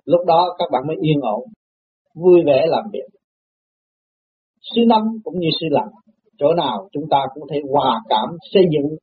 [0.04, 1.40] Lúc đó các bạn mới yên ổn,
[2.14, 3.06] vui vẻ làm việc.
[4.74, 5.88] Sư năm cũng như sư lành
[6.38, 8.96] chỗ nào chúng ta cũng thể hòa cảm xây dựng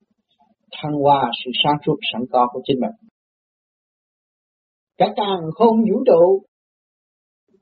[0.71, 3.08] thăng hoa sự sáng suốt sẵn có của chính mình
[4.99, 6.41] cả càng không vũ trụ,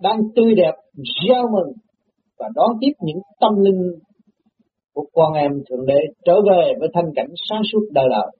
[0.01, 1.73] đang tươi đẹp, gieo mừng,
[2.39, 3.81] và đón tiếp những tâm linh
[4.93, 8.31] của con em thượng đế trở về với thanh cảnh sáng suốt đời đời.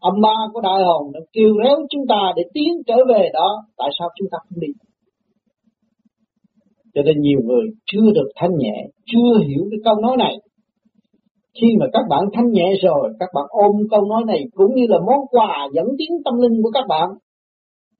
[0.00, 3.64] Âm ma của đại hồn đã kêu réo chúng ta để tiến trở về đó,
[3.76, 4.68] tại sao chúng ta không đi?
[6.94, 10.34] Cho nên nhiều người chưa được thanh nhẹ, chưa hiểu cái câu nói này.
[11.60, 14.86] Khi mà các bạn thanh nhẹ rồi, các bạn ôm câu nói này cũng như
[14.88, 17.08] là món quà dẫn tiến tâm linh của các bạn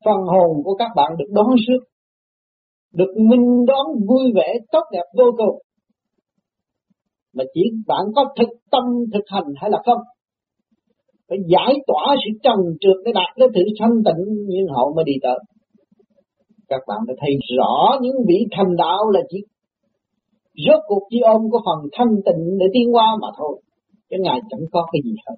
[0.04, 1.84] phần hồn của các bạn được đón rước
[2.92, 5.58] được minh đón vui vẻ, tốt đẹp vô cùng.
[7.34, 10.02] Mà chỉ bạn có thực tâm thực hành hay là không?
[11.28, 15.04] Phải giải tỏa sự trần trượt để đạt đến sự thanh tịnh nhiên hậu mới
[15.04, 15.38] đi tới.
[16.68, 19.38] Các bạn đã thấy rõ những vị thành đạo là chỉ
[20.66, 23.62] rốt cuộc chỉ ôm có phần thanh tịnh để tiến qua mà thôi
[24.10, 25.36] cái ngài chẳng có cái gì hết.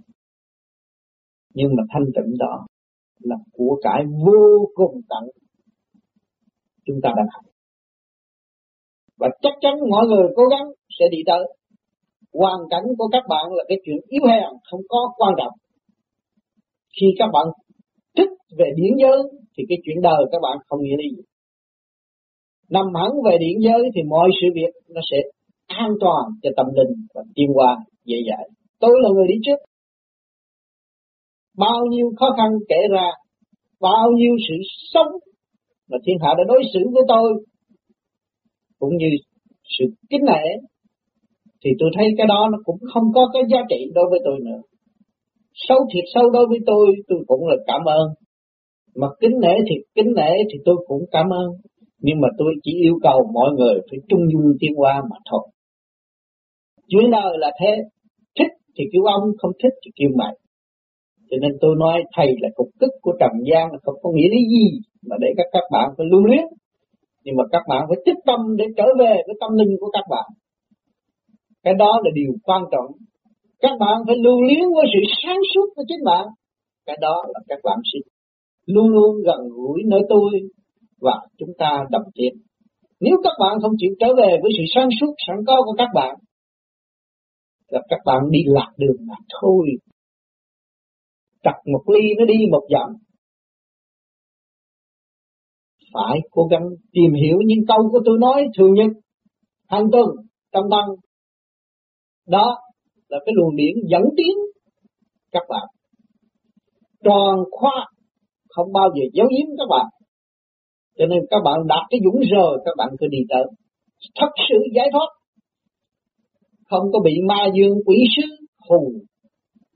[1.54, 2.66] Nhưng mà thanh tịnh đó
[3.22, 5.24] là của cải vô cùng tận.
[6.86, 7.44] Chúng ta đang học.
[9.18, 10.66] Và chắc chắn mọi người cố gắng
[10.98, 11.44] sẽ đi tới.
[12.32, 15.52] Hoàn cảnh của các bạn là cái chuyện yếu hèn, không có quan trọng.
[17.00, 17.46] Khi các bạn
[18.16, 19.22] thích về điển giới,
[19.56, 21.22] thì cái chuyện đời các bạn không nghĩa lý gì.
[22.70, 25.16] Nằm hẳn về điển giới thì mọi sự việc nó sẽ
[25.66, 28.48] an toàn cho tâm linh và tiên qua dễ dãi.
[28.80, 29.56] Tôi là người đi trước
[31.58, 33.08] bao nhiêu khó khăn kể ra,
[33.80, 34.54] bao nhiêu sự
[34.92, 35.12] sống
[35.90, 37.32] mà thiên hạ đã đối xử với tôi,
[38.78, 39.06] cũng như
[39.78, 40.42] sự kính nể,
[41.64, 44.38] thì tôi thấy cái đó nó cũng không có cái giá trị đối với tôi
[44.44, 44.60] nữa.
[45.54, 48.08] Sâu thiệt sâu đối với tôi tôi cũng là cảm ơn.
[48.94, 51.48] Mà kính nể thì kính nể thì tôi cũng cảm ơn.
[51.98, 55.48] Nhưng mà tôi chỉ yêu cầu mọi người phải trung dung tiên qua mà thôi.
[56.88, 57.76] Chuyện đời là thế.
[58.38, 60.34] Thích thì kêu ông, không thích thì kêu mày
[61.32, 64.28] cho nên tôi nói thầy là cục tức của trần gian là không có nghĩa
[64.34, 64.66] lý gì
[65.08, 66.44] mà để các các bạn phải lưu luyến.
[67.24, 70.04] Nhưng mà các bạn phải tích tâm để trở về với tâm linh của các
[70.10, 70.26] bạn.
[71.62, 72.90] Cái đó là điều quan trọng.
[73.60, 76.26] Các bạn phải lưu luyến với sự sáng suốt của chính bạn.
[76.86, 77.98] Cái đó là các bạn sẽ
[78.66, 80.30] luôn luôn gần gũi nơi tôi
[81.00, 82.32] và chúng ta đồng tiến
[83.04, 85.88] nếu các bạn không chịu trở về với sự sáng suốt, sẵn có của các
[85.94, 86.14] bạn,
[87.68, 89.66] là các bạn đi lạc đường mà thôi
[91.42, 92.88] chặt một ly nó đi một dặm.
[95.94, 98.90] Phải cố gắng tìm hiểu những câu của tôi nói thường nhật
[99.68, 100.06] hàng tuần
[100.52, 100.88] trong tăng.
[102.28, 102.58] Đó
[103.08, 104.36] là cái luồng điển dẫn tiến
[105.32, 105.66] các bạn.
[107.04, 107.86] Tròn khoa
[108.48, 109.86] không bao giờ giấu giếm các bạn.
[110.98, 113.44] Cho nên các bạn đạt cái dũng rồi các bạn cứ đi tới.
[114.14, 115.08] Thật sự giải thoát.
[116.70, 118.22] Không có bị ma dương quỷ sứ
[118.68, 118.92] hù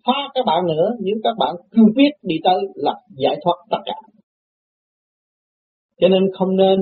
[0.06, 3.78] phá các bạn nữa, nếu các bạn cương quyết đi tới là giải thoát tất
[3.84, 3.94] cả.
[6.00, 6.78] Cho nên không nên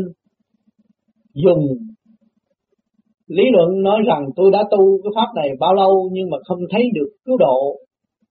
[1.34, 1.66] dùng
[3.26, 6.58] lý luận nói rằng tôi đã tu cái pháp này bao lâu nhưng mà không
[6.70, 7.76] thấy được cứu độ.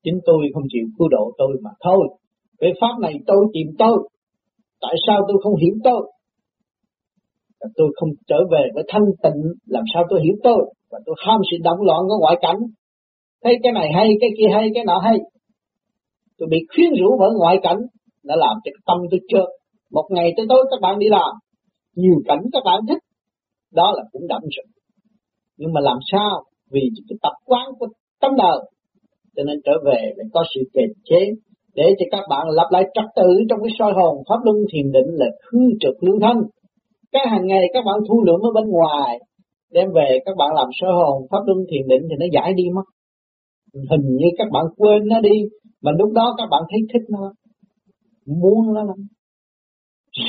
[0.03, 2.07] Chính tôi không chịu cứu độ tôi mà thôi.
[2.59, 4.09] Cái pháp này tôi tìm tôi.
[4.81, 6.11] Tại sao tôi không hiểu tôi?
[7.75, 10.73] Tôi không trở về với thanh tịnh, làm sao tôi hiểu tôi?
[10.91, 12.57] Và tôi ham sự động loạn của ngoại cảnh
[13.43, 15.17] thấy cái này hay, cái kia hay, cái nọ hay.
[16.37, 17.77] Tôi bị khuyến rũ bởi ngoại cảnh
[18.23, 19.49] đã làm cho tâm tôi trượt
[19.91, 21.31] một ngày tới tối các bạn đi làm.
[21.95, 23.03] Nhiều cảnh các bạn thích.
[23.73, 24.65] Đó là cũng đậm rồi
[25.57, 26.43] nhưng mà làm sao?
[26.71, 27.87] Vì cái tập quán của
[28.21, 28.59] tâm đời.
[29.35, 31.31] Cho nên trở về để có sự kiềm chế
[31.75, 34.91] để cho các bạn lập lại trật tự trong cái soi hồn pháp luân thiền
[34.91, 36.41] định là khư trực lưu thanh
[37.11, 39.19] cái hàng ngày các bạn thu lượng ở bên ngoài,
[39.71, 42.63] đem về các bạn làm soi hồn pháp luân thiền định thì nó giải đi
[42.75, 42.83] mất
[43.73, 45.37] hình như các bạn quên nó đi
[45.81, 47.33] mà lúc đó các bạn thấy thích nó.
[48.25, 48.97] Muốn nó lắm.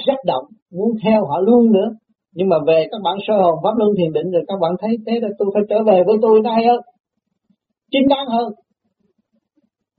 [0.07, 1.89] Rất động muốn theo họ luôn nữa.
[2.35, 4.97] Nhưng mà về các bạn sơ hồn pháp luân thiền định rồi các bạn thấy
[5.07, 6.81] thế là tôi phải trở về với tôi nó hay hơn
[7.95, 8.53] chính đáng hơn.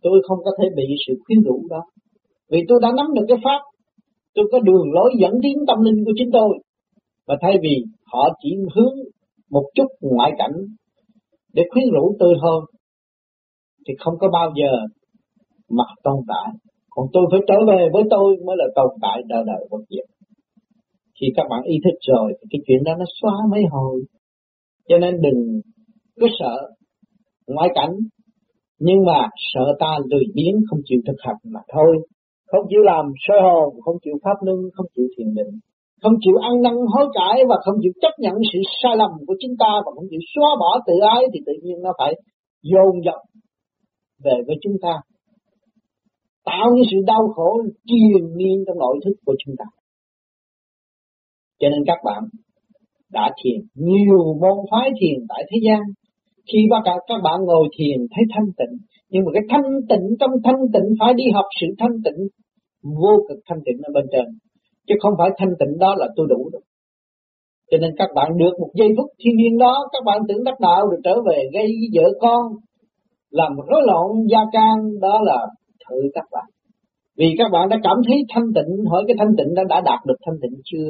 [0.02, 1.82] Tôi không có thể bị sự khuyến rũ đó.
[2.52, 3.60] Vì tôi đã nắm được cái pháp,
[4.36, 6.50] tôi có đường lối dẫn tiến tâm linh của chính tôi.
[7.28, 8.96] Và thay vì họ chỉ hướng
[9.50, 10.56] một chút ngoại cảnh
[11.54, 12.64] để khuyến rũ tôi hơn
[13.88, 14.72] thì không có bao giờ
[15.70, 16.54] mà tồn tại.
[16.90, 20.06] Còn tôi phải trở về với tôi mới là tồn tại đời đời bất diệt.
[21.22, 24.02] Khi các bạn ý thức rồi thì cái chuyện đó nó xóa mấy hồi.
[24.88, 25.62] Cho nên đừng
[26.20, 26.56] cứ sợ
[27.48, 27.92] ngoại cảnh,
[28.80, 31.98] nhưng mà sợ ta lười biếng, không chịu thực hành mà thôi
[32.52, 35.52] không chịu làm soi hồn, không chịu pháp luân, không chịu thiền định,
[36.02, 39.36] không chịu ăn năn hối cải và không chịu chấp nhận sự sai lầm của
[39.42, 42.14] chúng ta và không chịu xóa bỏ tự ái thì tự nhiên nó phải
[42.64, 43.20] dồn dập
[44.24, 44.94] về với chúng ta.
[46.46, 49.66] Tạo những sự đau khổ triền miên trong nội thức của chúng ta.
[51.60, 52.24] Cho nên các bạn
[53.12, 55.82] đã thiền nhiều môn phái thiền tại thế gian.
[56.54, 58.78] Khi các bạn, các bạn ngồi thiền thấy thanh tịnh
[59.10, 62.20] nhưng mà cái thanh tịnh trong thanh tịnh phải đi học sự thanh tịnh
[62.84, 64.26] vô cực thanh tịnh ở bên trên.
[64.88, 66.62] Chứ không phải thanh tịnh đó là tôi đủ đâu
[67.72, 70.60] cho nên các bạn được một giây phút thiên nhiên đó các bạn tưởng đắc
[70.60, 72.42] đạo rồi trở về gây với vợ con
[73.40, 75.38] làm rối loạn gia can, đó là
[75.84, 76.48] thử các bạn.
[77.18, 80.00] Vì các bạn đã cảm thấy thanh tịnh, hỏi cái thanh tịnh đã đã đạt
[80.06, 80.90] được thanh tịnh chưa?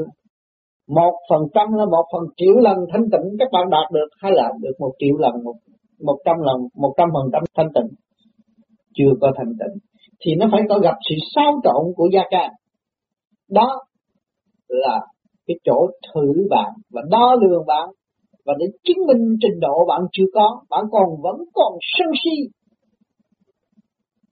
[0.87, 4.31] Một phần trăm là một phần triệu lần thanh tịnh các bạn đạt được, hay
[4.35, 5.55] là được một triệu lần, một
[6.03, 7.89] một trăm lần, một trăm phần trăm thanh tịnh?
[8.95, 9.75] Chưa có thanh tịnh.
[10.21, 12.51] Thì nó phải có gặp sự xáo trộn của gia can.
[13.49, 13.67] Đó
[14.67, 14.99] là
[15.47, 17.89] cái chỗ thử bạn và đo lường bạn
[18.45, 22.35] và để chứng minh trình độ bạn chưa có, bạn còn vẫn còn sân si.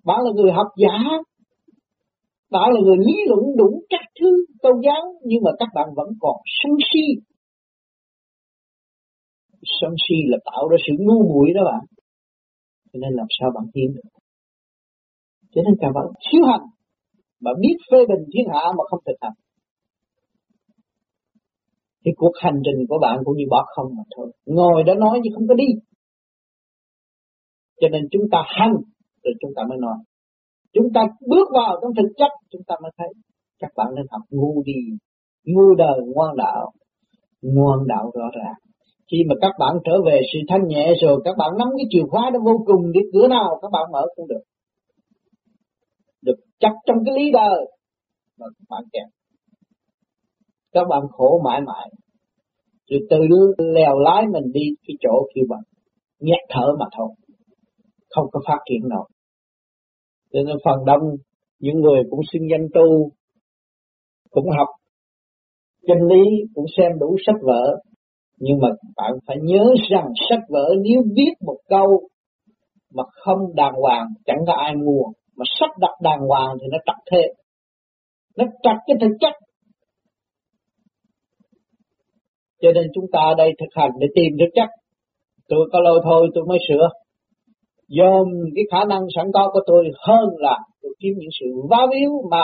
[0.06, 0.98] Bạn là người học giả.
[2.52, 6.08] Bạn là người lý luận đủ các thứ, tôn giáo, nhưng mà các bạn vẫn
[6.20, 7.06] còn sân si.
[9.82, 11.86] Sân si là tạo ra sự ngu muội đó bạn.
[12.94, 14.10] Cho nên làm sao bạn tiến được?
[15.56, 16.66] Cho nên các bạn thiếu hành.
[17.42, 19.38] Mà biết phê bình thiên hạ mà không thực hành
[22.06, 24.32] thì cuộc hành trình của bạn cũng như bỏ không mà thôi.
[24.46, 25.68] Ngồi đó nói chứ không có đi.
[27.82, 28.76] Cho nên chúng ta hành,
[29.24, 29.98] rồi chúng ta mới nói.
[30.74, 33.08] Chúng ta bước vào trong thực chất, chúng ta mới thấy
[33.60, 34.80] các bạn nên học ngu đi.
[35.46, 36.72] Ngu đời, ngoan đạo.
[37.42, 38.56] Ngoan đạo rõ ràng.
[39.12, 42.04] Khi mà các bạn trở về sự thanh nhẹ rồi, các bạn nắm cái chìa
[42.10, 44.44] khóa đó vô cùng đi, cửa nào các bạn mở cũng được.
[46.22, 47.66] Được chắc trong cái lý đời
[48.40, 49.23] mà các bạn kẹt
[50.74, 51.90] các bạn khổ mãi mãi.
[52.90, 53.18] Rồi từ
[53.58, 55.62] lèo lái mình đi cái chỗ kia bạn
[56.20, 57.10] nhét thở mà thôi.
[58.10, 59.08] Không có phát triển nào
[60.34, 61.02] cho nên phần đông
[61.60, 63.10] những người cũng xưng danh tu,
[64.32, 64.68] cũng học
[65.88, 67.76] chân lý, cũng xem đủ sách vở.
[68.38, 71.88] Nhưng mà bạn phải nhớ rằng sách vở nếu viết một câu
[72.94, 75.04] mà không đàng hoàng, chẳng có ai mua.
[75.36, 77.22] Mà sách đặt đàng hoàng thì nó chặt thế.
[78.38, 79.34] Nó chặt cái thực chất
[82.64, 84.70] cho nên chúng ta ở đây thực hành để tìm thực chất
[85.50, 86.88] tôi có lâu thôi, tôi mới sửa
[87.88, 91.78] dồn cái khả năng sẵn có của tôi hơn là tôi kiếm những sự vá
[91.92, 92.44] víu mà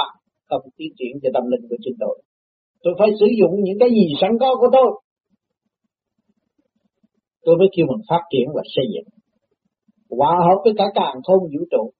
[0.49, 2.21] không tiến triển cho tâm linh của chính tôi.
[2.83, 5.01] Tôi phải sử dụng những cái gì sẵn có của tôi.
[7.45, 9.07] Tôi mới kêu mình phát triển và xây dựng.
[10.19, 11.91] Hòa hợp với cả càng không vũ trụ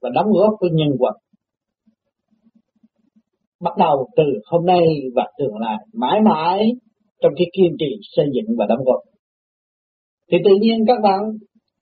[0.00, 1.16] và đóng góp với nhân vật.
[3.60, 4.82] Bắt đầu từ hôm nay
[5.14, 6.72] và tương lai mãi mãi
[7.20, 9.00] trong cái kiên trì xây dựng và đóng góp.
[10.30, 11.20] Thì tự nhiên các bạn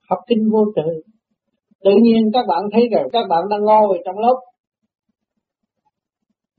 [0.09, 1.01] học kinh vô tự.
[1.83, 4.39] Tự nhiên các bạn thấy rằng các bạn đang ngồi trong lớp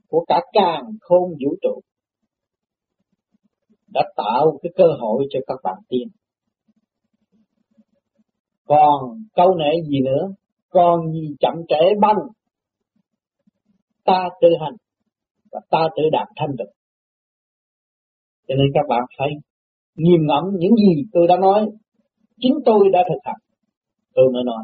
[0.09, 1.81] của cả càng khôn vũ trụ
[3.93, 6.07] đã tạo cái cơ hội cho các bạn tiên.
[8.65, 9.01] Còn
[9.35, 10.27] câu nệ gì nữa,
[10.69, 12.17] còn gì chậm trễ bằng
[14.05, 14.75] ta tự hành
[15.51, 16.78] và ta tự đạt thanh tịnh.
[18.49, 19.29] Cho nên các bạn phải
[19.95, 21.67] nghiêm ngẫm những gì tôi đã nói.
[22.41, 23.41] Chính tôi đã thực hành,
[24.15, 24.63] tôi mới nói.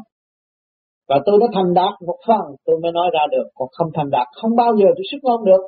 [1.08, 3.46] Và tôi đã thành đạt một phần, tôi mới nói ra được.
[3.54, 5.62] Còn không thành đạt, không bao giờ tôi xuất ngôn được.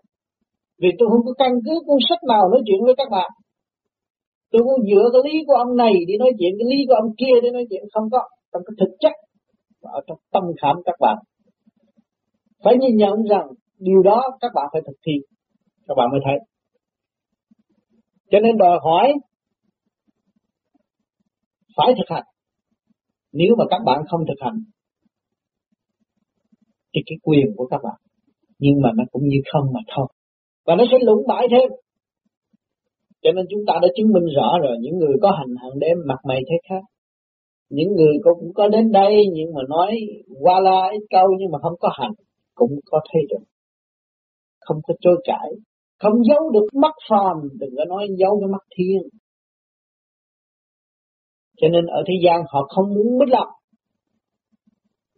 [0.83, 3.30] Vì tôi không có căn cứ, cuốn sách nào nói chuyện với các bạn.
[4.53, 7.11] Tôi cũng dựa cái lý của ông này đi nói chuyện, cái lý của ông
[7.18, 7.82] kia để nói chuyện.
[7.92, 8.20] Không có
[8.53, 9.12] trong cái thực chất.
[9.82, 11.16] Và ở trong tâm khảm các bạn.
[12.64, 13.47] Phải nhìn nhận rằng
[13.78, 15.12] điều đó các bạn phải thực thi.
[15.88, 16.38] Các bạn mới thấy
[18.31, 19.12] cho nên đòi hỏi
[21.76, 22.24] phải thực hành.
[23.33, 24.59] Nếu mà các bạn không thực hành
[26.95, 28.01] thì cái quyền của các bạn
[28.59, 30.07] nhưng mà nó cũng như không mà thôi.
[30.66, 31.70] Và nó sẽ lũng bại thêm.
[33.22, 35.97] Cho nên chúng ta đã chứng minh rõ rồi những người có hành hàng đêm
[36.07, 36.83] mặt mày thế khác.
[37.70, 39.97] Những người cũng có đến đây nhưng mà nói
[40.41, 42.12] qua la ít câu nhưng mà không có hành
[42.55, 43.45] cũng có thấy được.
[44.61, 45.49] Không có chối cãi,
[45.99, 48.99] không giấu được mắt phàm, đừng có nói giấu cái mắt thiên.
[51.57, 53.49] Cho nên ở thế gian họ không muốn mất lòng,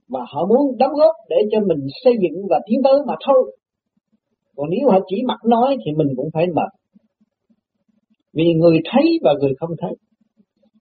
[0.09, 3.57] mà họ muốn đóng góp để cho mình xây dựng và tiến tới mà thôi.
[4.57, 6.71] Còn nếu họ chỉ mặc nói thì mình cũng phải mệt.
[8.33, 9.93] Vì người thấy và người không thấy.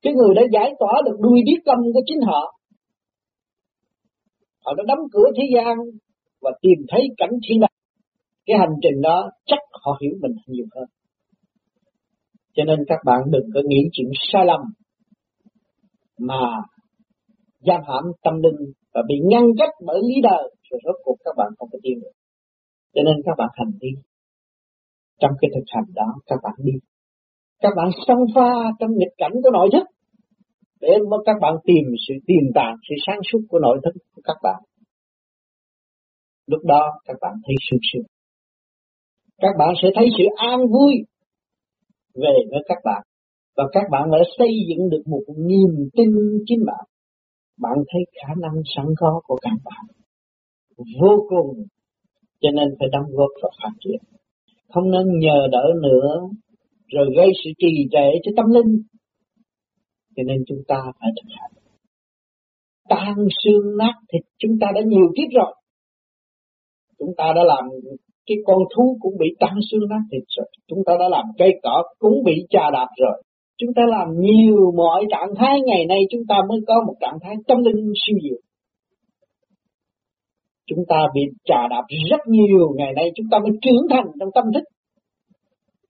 [0.01, 2.59] Cái người đã giải tỏa được đuôi điếc tâm của chính họ.
[4.65, 5.77] Họ đã đóng cửa thế gian
[6.41, 7.78] và tìm thấy cảnh thiên đàng.
[8.49, 10.85] Cái hành trình đó chắc họ hiểu mình nhiều hơn.
[12.55, 14.59] Cho nên các bạn đừng có nghĩ chuyện sai lầm
[16.19, 16.41] mà
[17.59, 21.33] giam hãm tâm linh và bị ngăn cách bởi lý đời rồi rốt cuộc các
[21.37, 22.11] bạn không có tin được.
[22.93, 23.89] Cho nên các bạn hành đi.
[25.19, 26.73] Trong cái thực hành đó các bạn đi.
[27.59, 29.87] Các bạn xông pha trong nghịch cảnh của nội thức
[30.81, 34.21] để mà các bạn tìm sự tiềm tàng, sự sáng suốt của nội thức của
[34.25, 34.61] các bạn.
[36.47, 38.18] Lúc đó các bạn thấy sung sướng.
[39.41, 40.93] Các bạn sẽ thấy sự an vui
[42.15, 43.01] về với các bạn
[43.57, 46.09] và các bạn đã xây dựng được một niềm tin
[46.45, 46.85] chính bạn.
[47.61, 49.85] Bạn thấy khả năng sẵn có của các bạn
[51.01, 51.65] vô cùng
[52.41, 54.01] cho nên phải đóng góp và phát triển.
[54.73, 56.29] Không nên nhờ đỡ nữa,
[56.87, 58.81] rồi gây sự trì trệ cho tâm linh.
[60.15, 61.51] Cho nên chúng ta phải thực hành.
[62.89, 65.55] Tan xương nát thịt, chúng ta đã nhiều kiếp rồi.
[66.99, 67.65] Chúng ta đã làm
[68.29, 70.47] cái con thú cũng bị tan xương nát thịt rồi.
[70.69, 73.15] Chúng ta đã làm cây cỏ cũng bị trà đạp rồi.
[73.59, 77.17] Chúng ta làm nhiều mọi trạng thái, ngày nay chúng ta mới có một trạng
[77.23, 78.39] thái tâm linh siêu diệu
[80.69, 84.29] chúng ta bị trà đạp rất nhiều, ngày nay chúng ta mới trưởng thành trong
[84.35, 84.63] tâm thức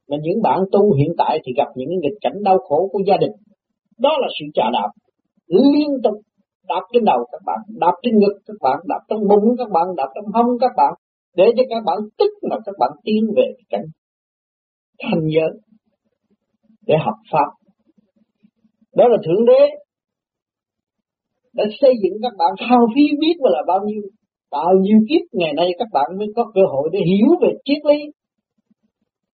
[0.10, 3.18] mà những bạn tu hiện tại thì gặp những nghịch cảnh đau khổ của gia
[3.18, 3.32] đình
[4.00, 4.90] đó là sự trà đạp
[5.48, 6.14] liên tục
[6.68, 9.88] đạp trên đầu các bạn, đạp trên ngực các bạn, đạp trong bụng các bạn,
[9.98, 10.94] đạp trong hông các bạn
[11.36, 13.86] để cho các bạn tức mà các bạn tiến về cảnh
[15.04, 15.52] thành giới
[16.88, 17.50] để học pháp.
[18.96, 19.62] Đó là thượng đế
[21.54, 24.02] đã xây dựng các bạn hao phí biết mà là bao nhiêu
[24.52, 25.22] bao nhiêu kiếp.
[25.32, 28.00] Ngày nay các bạn mới có cơ hội để hiểu về triết lý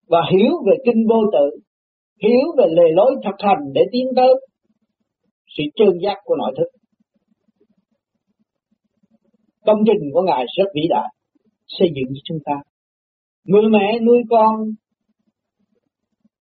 [0.07, 1.59] và hiểu về kinh vô tự,
[2.23, 4.33] hiểu về lề lối thực hành để tiến tới
[5.57, 6.67] sự chân giác của nội thức.
[9.65, 11.14] Công trình của Ngài rất vĩ đại,
[11.67, 12.53] xây dựng cho chúng ta.
[13.43, 14.55] Người mẹ nuôi con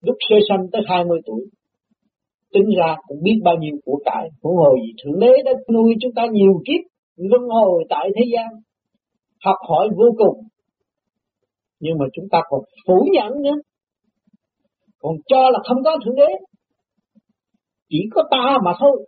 [0.03, 1.47] lúc sơ sanh tới 20 tuổi,
[2.53, 5.95] tính ra cũng biết bao nhiêu của cải, huống hồ gì Thượng Đế đã nuôi
[6.01, 6.81] chúng ta nhiều kiếp
[7.17, 8.61] luân hồi tại thế gian
[9.45, 10.47] học hỏi vô cùng.
[11.81, 13.61] Nhưng mà chúng ta còn phủ nhận nữa
[14.99, 16.33] còn cho là không có thượng đế.
[17.89, 19.07] Chỉ có ta mà thôi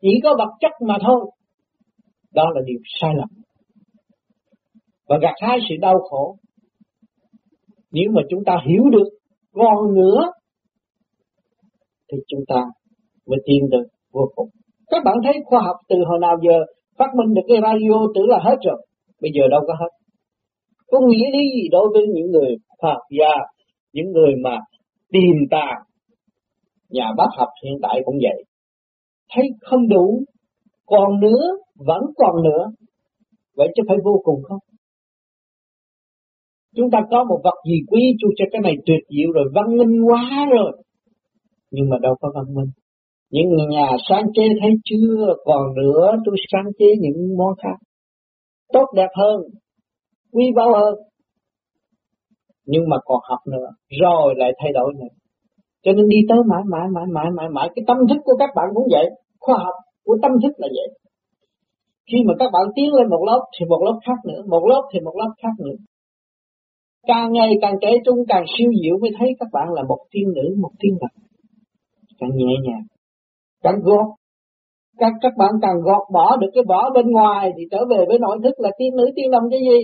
[0.00, 1.30] chỉ có vật chất mà thôi.
[2.34, 3.28] Đó là điều sai lầm
[5.08, 6.36] và gặt hai sự đau khổ
[7.92, 9.08] nếu mà chúng ta hiểu được
[9.52, 10.32] còn nữa
[12.12, 12.64] thì chúng ta
[13.26, 14.48] mới tin được vô cùng
[14.90, 16.58] các bạn thấy khoa học từ hồi nào giờ
[16.98, 18.86] phát minh được cái radio tưởng là hết rồi.
[19.22, 19.90] Bây giờ đâu có hết.
[20.86, 23.34] Có nghĩa lý gì đối với những người khoa học gia,
[23.92, 24.56] những người mà
[25.12, 25.82] tìm tàng,
[26.90, 28.44] nhà bác học hiện tại cũng vậy.
[29.34, 30.22] Thấy không đủ,
[30.86, 31.44] còn nữa,
[31.76, 32.64] vẫn còn nữa.
[33.56, 34.58] Vậy chứ phải vô cùng không?
[36.76, 39.76] Chúng ta có một vật gì quý chú cho cái này tuyệt diệu rồi, văn
[39.76, 40.72] minh quá rồi.
[41.70, 42.70] Nhưng mà đâu có văn minh.
[43.30, 45.34] Những nhà sáng chế thấy chưa?
[45.44, 47.76] Còn nữa tôi sáng chế những món khác.
[48.72, 49.40] Tốt đẹp hơn
[50.32, 50.94] quý báu hơn.
[52.66, 53.68] Nhưng mà còn học nữa
[54.00, 55.12] rồi lại thay đổi nữa.
[55.84, 57.68] Cho nên đi tới mãi mãi mãi mãi mãi mãi.
[57.74, 59.06] Cái tâm thức của các bạn cũng vậy
[59.40, 60.88] khoa học của tâm thức là vậy.
[62.12, 64.82] Khi mà các bạn tiến lên một lớp thì một lớp khác nữa một lớp
[64.92, 65.76] thì một lớp khác nữa
[67.06, 70.32] càng ngày càng trẻ trung, càng siêu diệu mới thấy các bạn là một tiên
[70.34, 71.22] nữ, một tiên vật.
[72.18, 72.82] Càng nhẹ nhàng,
[73.62, 74.06] càng gọt.
[74.98, 78.18] Các các bạn càng gọt bỏ được cái vỏ bên ngoài thì trở về với
[78.18, 79.78] nội thức là tiên nữ, tiên đồng cái gì?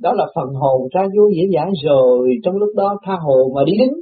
[0.00, 2.30] Đó là phần hồn ra vô dễ dãi rồi.
[2.44, 4.00] Trong lúc đó tha hồ mà đi đứng,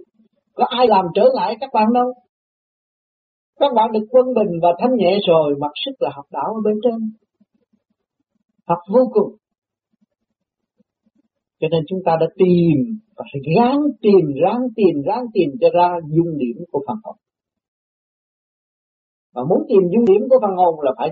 [0.54, 2.12] có ai làm trở lại các bạn đâu.
[3.60, 6.60] Các bạn được quân bình và thanh nhẹ rồi, mặc sức là học đạo ở
[6.64, 7.12] bên trên.
[8.66, 9.39] Học vô cùng
[11.60, 15.68] cho nên chúng ta đã tìm, và phải ráng tìm ráng tìm ráng tìm cho
[15.74, 17.16] ra dung điểm của phần học
[19.34, 21.10] mà muốn tìm dung điểm của phần hồn là phải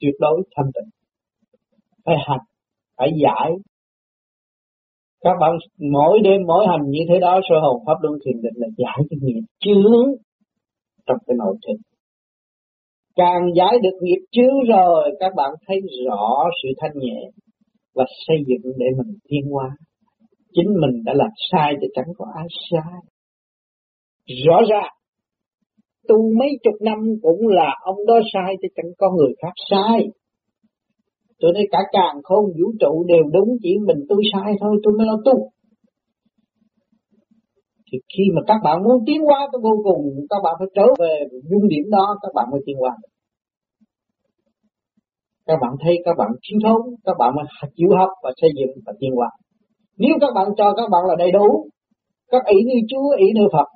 [0.00, 0.90] tuyệt đối thanh tịnh,
[2.04, 2.44] phải hành,
[2.96, 3.50] phải giải.
[5.20, 5.50] Các bạn
[5.92, 8.98] mỗi đêm, mỗi hành như thế đó, sơ hồn pháp luân thiền định là giải
[9.10, 9.92] cái nghiệp chướng
[11.06, 11.80] trong cái nội thức
[13.16, 17.30] càng giải được nghiệp chướng rồi, các bạn thấy rõ sự thanh nhẹ
[17.94, 19.70] và xây dựng để mình tiến hóa
[20.54, 23.00] chính mình đã làm sai thì chẳng có ai sai.
[24.46, 24.92] Rõ ràng,
[26.08, 30.08] tu mấy chục năm cũng là ông đó sai thì chẳng có người khác sai.
[31.40, 34.92] Tôi nói cả càng không vũ trụ đều đúng chỉ mình tôi sai thôi, tôi
[34.98, 35.50] mới lo tu.
[37.92, 40.86] Thì khi mà các bạn muốn tiến hóa tới vô cùng, các bạn phải trở
[40.98, 42.96] về dung điểm đó, các bạn mới tiến hóa
[45.46, 47.44] các bạn thấy các bạn chiến thấu các bạn mới
[47.76, 49.30] chịu học và xây dựng và tiến hóa
[49.96, 51.68] nếu các bạn cho các bạn là đầy đủ,
[52.28, 53.68] các ý như Chúa, ý như Phật,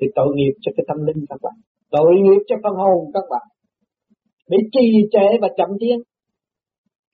[0.00, 1.52] thì tội nghiệp cho cái tâm linh các bạn,
[1.90, 3.42] tội nghiệp cho phần hồn các bạn,
[4.50, 5.98] bị trì trệ và chậm tiến,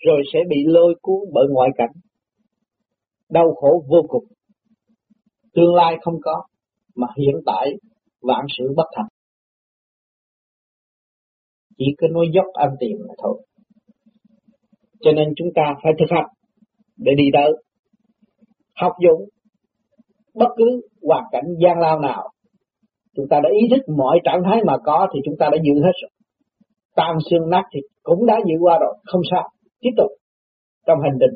[0.06, 1.92] rồi sẽ bị lôi cuốn bởi ngoại cảnh.
[3.30, 4.24] Đau khổ vô cùng.
[5.54, 6.42] Tương lai không có,
[6.96, 7.68] mà hiện tại
[8.22, 9.06] vạn sự bất thành
[11.78, 13.42] chỉ có nói dốc ăn tiền mà thôi.
[15.00, 16.26] Cho nên chúng ta phải thực hành
[16.96, 17.52] để đi tới.
[18.74, 19.28] Học dụng
[20.34, 22.30] bất cứ hoàn cảnh gian lao nào,
[23.16, 25.82] chúng ta đã ý thức mọi trạng thái mà có thì chúng ta đã giữ
[25.82, 26.10] hết rồi.
[26.96, 29.48] Tan xương nát thì cũng đã giữ qua rồi, không sao.
[29.80, 30.10] Tiếp tục
[30.86, 31.34] trong hành trình.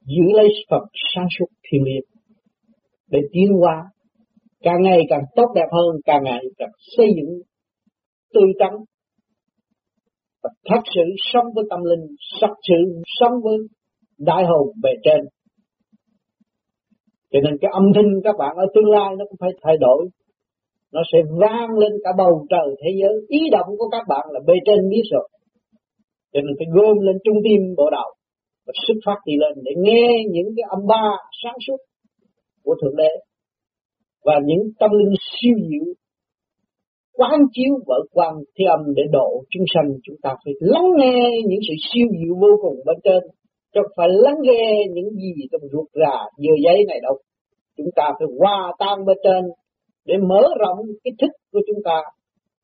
[0.00, 0.84] Giữ lấy Phật
[1.14, 2.04] sáng suốt thiền liệt
[3.10, 3.84] để tiến qua
[4.62, 7.40] càng ngày càng tốt đẹp hơn, càng ngày càng xây dựng
[8.34, 8.70] tươi tắn
[10.46, 12.06] và thật sự sống với tâm linh
[12.40, 13.56] thật sự sống với
[14.18, 15.20] đại hồn bề trên.
[17.32, 20.08] Cho nên cái âm thanh các bạn ở tương lai nó cũng phải thay đổi.
[20.92, 23.14] Nó sẽ vang lên cả bầu trời thế giới.
[23.28, 25.28] Ý động của các bạn là bề trên biết rồi.
[26.32, 28.10] Cho nên phải gom lên trung tim bộ đầu
[28.66, 31.04] và xuất phát đi lên để nghe những cái âm ba
[31.42, 31.76] sáng suốt
[32.64, 33.10] của thượng đế
[34.24, 35.94] và những tâm linh siêu diệu
[37.16, 39.88] quán chiếu vợ quan thế âm để độ chúng sanh.
[40.02, 43.22] Chúng ta phải lắng nghe những sự siêu diệu vô cùng bên trên,
[43.74, 47.18] chứ phải lắng nghe những gì trong ruột rà dừa giấy này đâu.
[47.76, 49.44] Chúng ta phải hòa tan bên trên
[50.04, 52.02] để mở rộng cái thức của chúng ta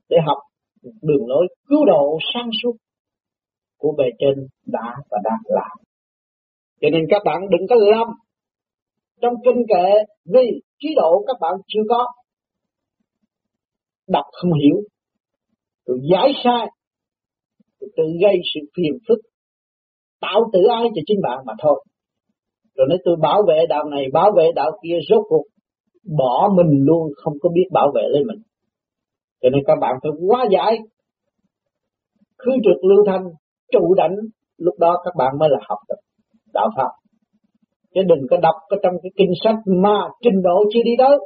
[0.09, 0.38] để học
[1.03, 2.72] đường lối cứu độ sáng suốt
[3.78, 5.76] của bề trên đã và đang làm.
[6.80, 8.09] Cho nên các bạn đừng có lâm
[9.20, 9.90] trong kinh kệ
[10.34, 12.07] vì trí độ các bạn chưa có
[14.12, 14.76] đọc không hiểu.
[15.86, 16.66] Rồi giải sai
[17.80, 19.18] rồi tự gây sự phiền phức.
[20.20, 21.84] Tạo tự ai cho chính bạn mà thôi.
[22.76, 25.44] Rồi nói tôi bảo vệ đạo này, bảo vệ đạo kia, rốt cuộc
[26.18, 28.42] bỏ mình luôn, không có biết bảo vệ lấy mình.
[29.42, 30.78] Cho nên các bạn phải quá giải.
[32.38, 33.24] Khứ trực lưu thanh,
[33.72, 34.16] trụ đảnh,
[34.58, 36.00] lúc đó các bạn mới là học được
[36.54, 36.88] đạo pháp.
[37.94, 41.18] Chứ đừng có đọc có trong cái kinh sách mà trình độ chưa đi tới.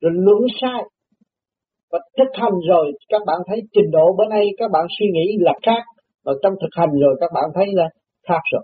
[0.00, 0.82] Rồi luận sai
[1.90, 5.36] và thực hành rồi, các bạn thấy trình độ bữa nay các bạn suy nghĩ
[5.40, 5.82] là khác.
[6.24, 7.88] Và trong thực hành rồi các bạn thấy là
[8.28, 8.62] khác rồi.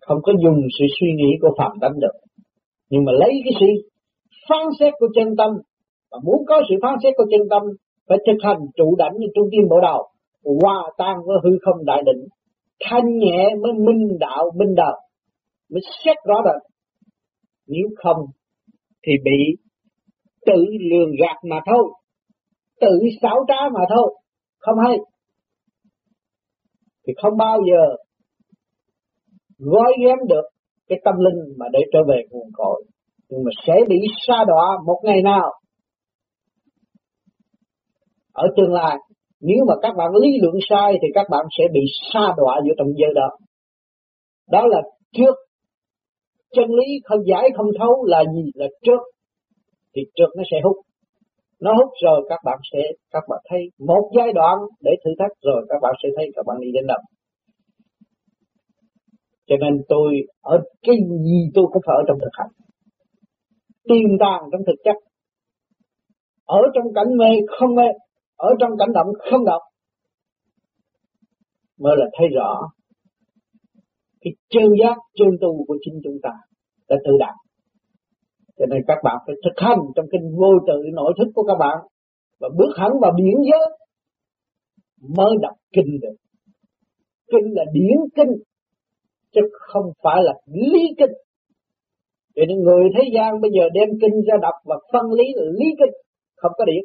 [0.00, 2.16] Không có dùng sự suy nghĩ của phạm tánh được.
[2.90, 3.66] Nhưng mà lấy cái sự
[4.48, 5.50] phán xét của chân tâm,
[6.10, 7.62] và muốn có sự phán xét của chân tâm,
[8.08, 10.08] phải thực hành trụ đảnh như trung tâm bộ đầu
[10.62, 12.24] hòa tan với hư không đại định,
[12.84, 15.00] thanh nhẹ mới minh đạo minh đạo
[15.70, 16.58] mới xét rõ được
[17.66, 18.16] nếu không
[19.06, 19.69] thì bị
[20.46, 21.84] tự lường gạt mà thôi.
[22.80, 24.14] Tự xảo trá mà thôi.
[24.58, 24.98] Không hay.
[27.06, 27.96] Thì không bao giờ
[29.58, 30.44] gói ghém được
[30.88, 32.84] cái tâm linh mà để trở về nguồn cội.
[33.28, 35.52] Nhưng mà sẽ bị sa đọa một ngày nào.
[38.32, 38.96] Ở tương lai,
[39.40, 41.80] nếu mà các bạn lý luận sai thì các bạn sẽ bị
[42.12, 43.28] sa đọa vô trong giới đó.
[44.50, 44.80] Đó là
[45.12, 45.34] trước.
[46.56, 48.50] Chân lý không giải không thấu là gì?
[48.54, 49.00] Là trước
[49.96, 50.76] thì trượt nó sẽ hút.
[51.60, 52.78] Nó hút rồi các bạn sẽ,
[53.10, 56.46] các bạn thấy một giai đoạn để thử thách rồi các bạn sẽ thấy các
[56.46, 56.98] bạn đi đến đâu.
[59.46, 62.50] Cho nên tôi, ở cái gì tôi cũng phải ở trong thực hành.
[63.88, 64.96] Tiềm tàng trong thực chất.
[66.44, 67.84] Ở trong cảnh mê không mê,
[68.36, 69.62] ở trong cảnh động không động.
[71.78, 72.60] Mới là thấy rõ
[74.20, 76.30] cái chân giác chân tu của chính chúng ta
[76.88, 77.34] đã tự đạt
[78.60, 81.56] cho nên các bạn phải thực hành trong kinh vô tự nội thức của các
[81.58, 81.76] bạn.
[82.40, 83.78] Và bước hẳn vào biển giới
[85.16, 86.16] mới đọc kinh được.
[87.32, 88.32] Kinh là điển kinh,
[89.34, 91.14] chứ không phải là lý kinh.
[92.36, 95.44] Vì những người thế gian bây giờ đem kinh ra đọc và phân lý là
[95.44, 95.94] lý kinh,
[96.36, 96.84] không có điển.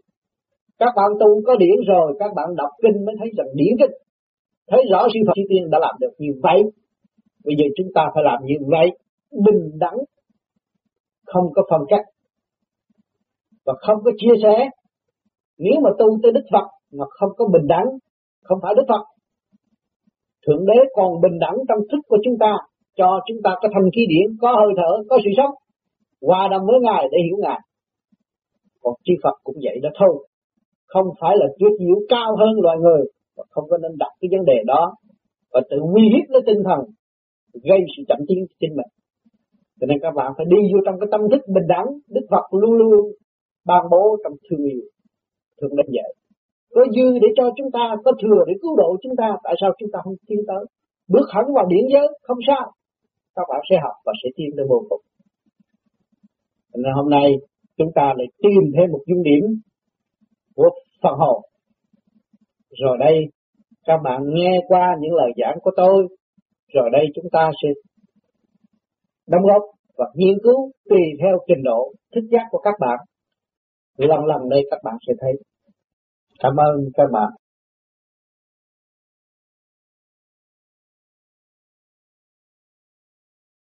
[0.80, 3.96] Các bạn tu có điển rồi, các bạn đọc kinh mới thấy rằng điển kinh.
[4.68, 6.62] Thấy rõ sư Phật chư tiên đã làm được như vậy,
[7.46, 8.88] bây giờ chúng ta phải làm như vậy,
[9.46, 9.98] bình đẳng
[11.26, 12.06] không có phân cách
[13.66, 14.70] và không có chia sẻ.
[15.58, 17.86] Nếu mà tu tới Đức Phật mà không có bình đẳng,
[18.44, 19.04] không phải Đức Phật,
[20.48, 22.54] Thượng Đế còn bình đẳng trong thức của chúng ta,
[22.98, 25.54] cho chúng ta có thanh khí điển, có hơi thở, có sự sống,
[26.22, 27.60] hòa đồng với Ngài để hiểu Ngài.
[28.82, 30.28] Còn chư Phật cũng vậy đó thôi.
[30.88, 33.04] Không phải là tuyệt diệu cao hơn loài người
[33.38, 34.94] và không có nên đặt cái vấn đề đó
[35.54, 36.80] và tự uy hiếp lấy tinh thần,
[37.64, 38.90] gây sự chậm tiến cho chính mình
[39.80, 42.46] cho nên các bạn phải đi vô trong cái tâm thức bình đẳng, Đức Phật
[42.52, 43.12] luôn luôn
[43.66, 44.82] ban bố trong thương yêu,
[45.62, 46.14] thương đến vậy
[46.76, 49.72] có dư để cho chúng ta, có thừa để cứu độ chúng ta, tại sao
[49.80, 50.66] chúng ta không tiến tới?
[51.08, 52.72] Bước hẳn vào điển giới, không sao.
[53.36, 55.02] Các bạn sẽ học và sẽ tiến tới vô cùng.
[56.74, 57.34] Nên hôm nay
[57.78, 59.44] chúng ta lại tìm thêm một dung điểm
[60.56, 60.70] của
[61.04, 61.42] phần hồn
[62.70, 63.26] rồi đây,
[63.86, 66.08] các bạn nghe qua những lời giảng của tôi,
[66.74, 67.70] rồi đây chúng ta sẽ
[69.28, 69.64] đóng góp
[69.98, 72.98] và nghiên cứu tùy theo trình độ thích giác của các bạn.
[73.98, 75.32] Lần lần đây các bạn sẽ thấy.
[76.40, 77.30] Cảm ơn các bạn.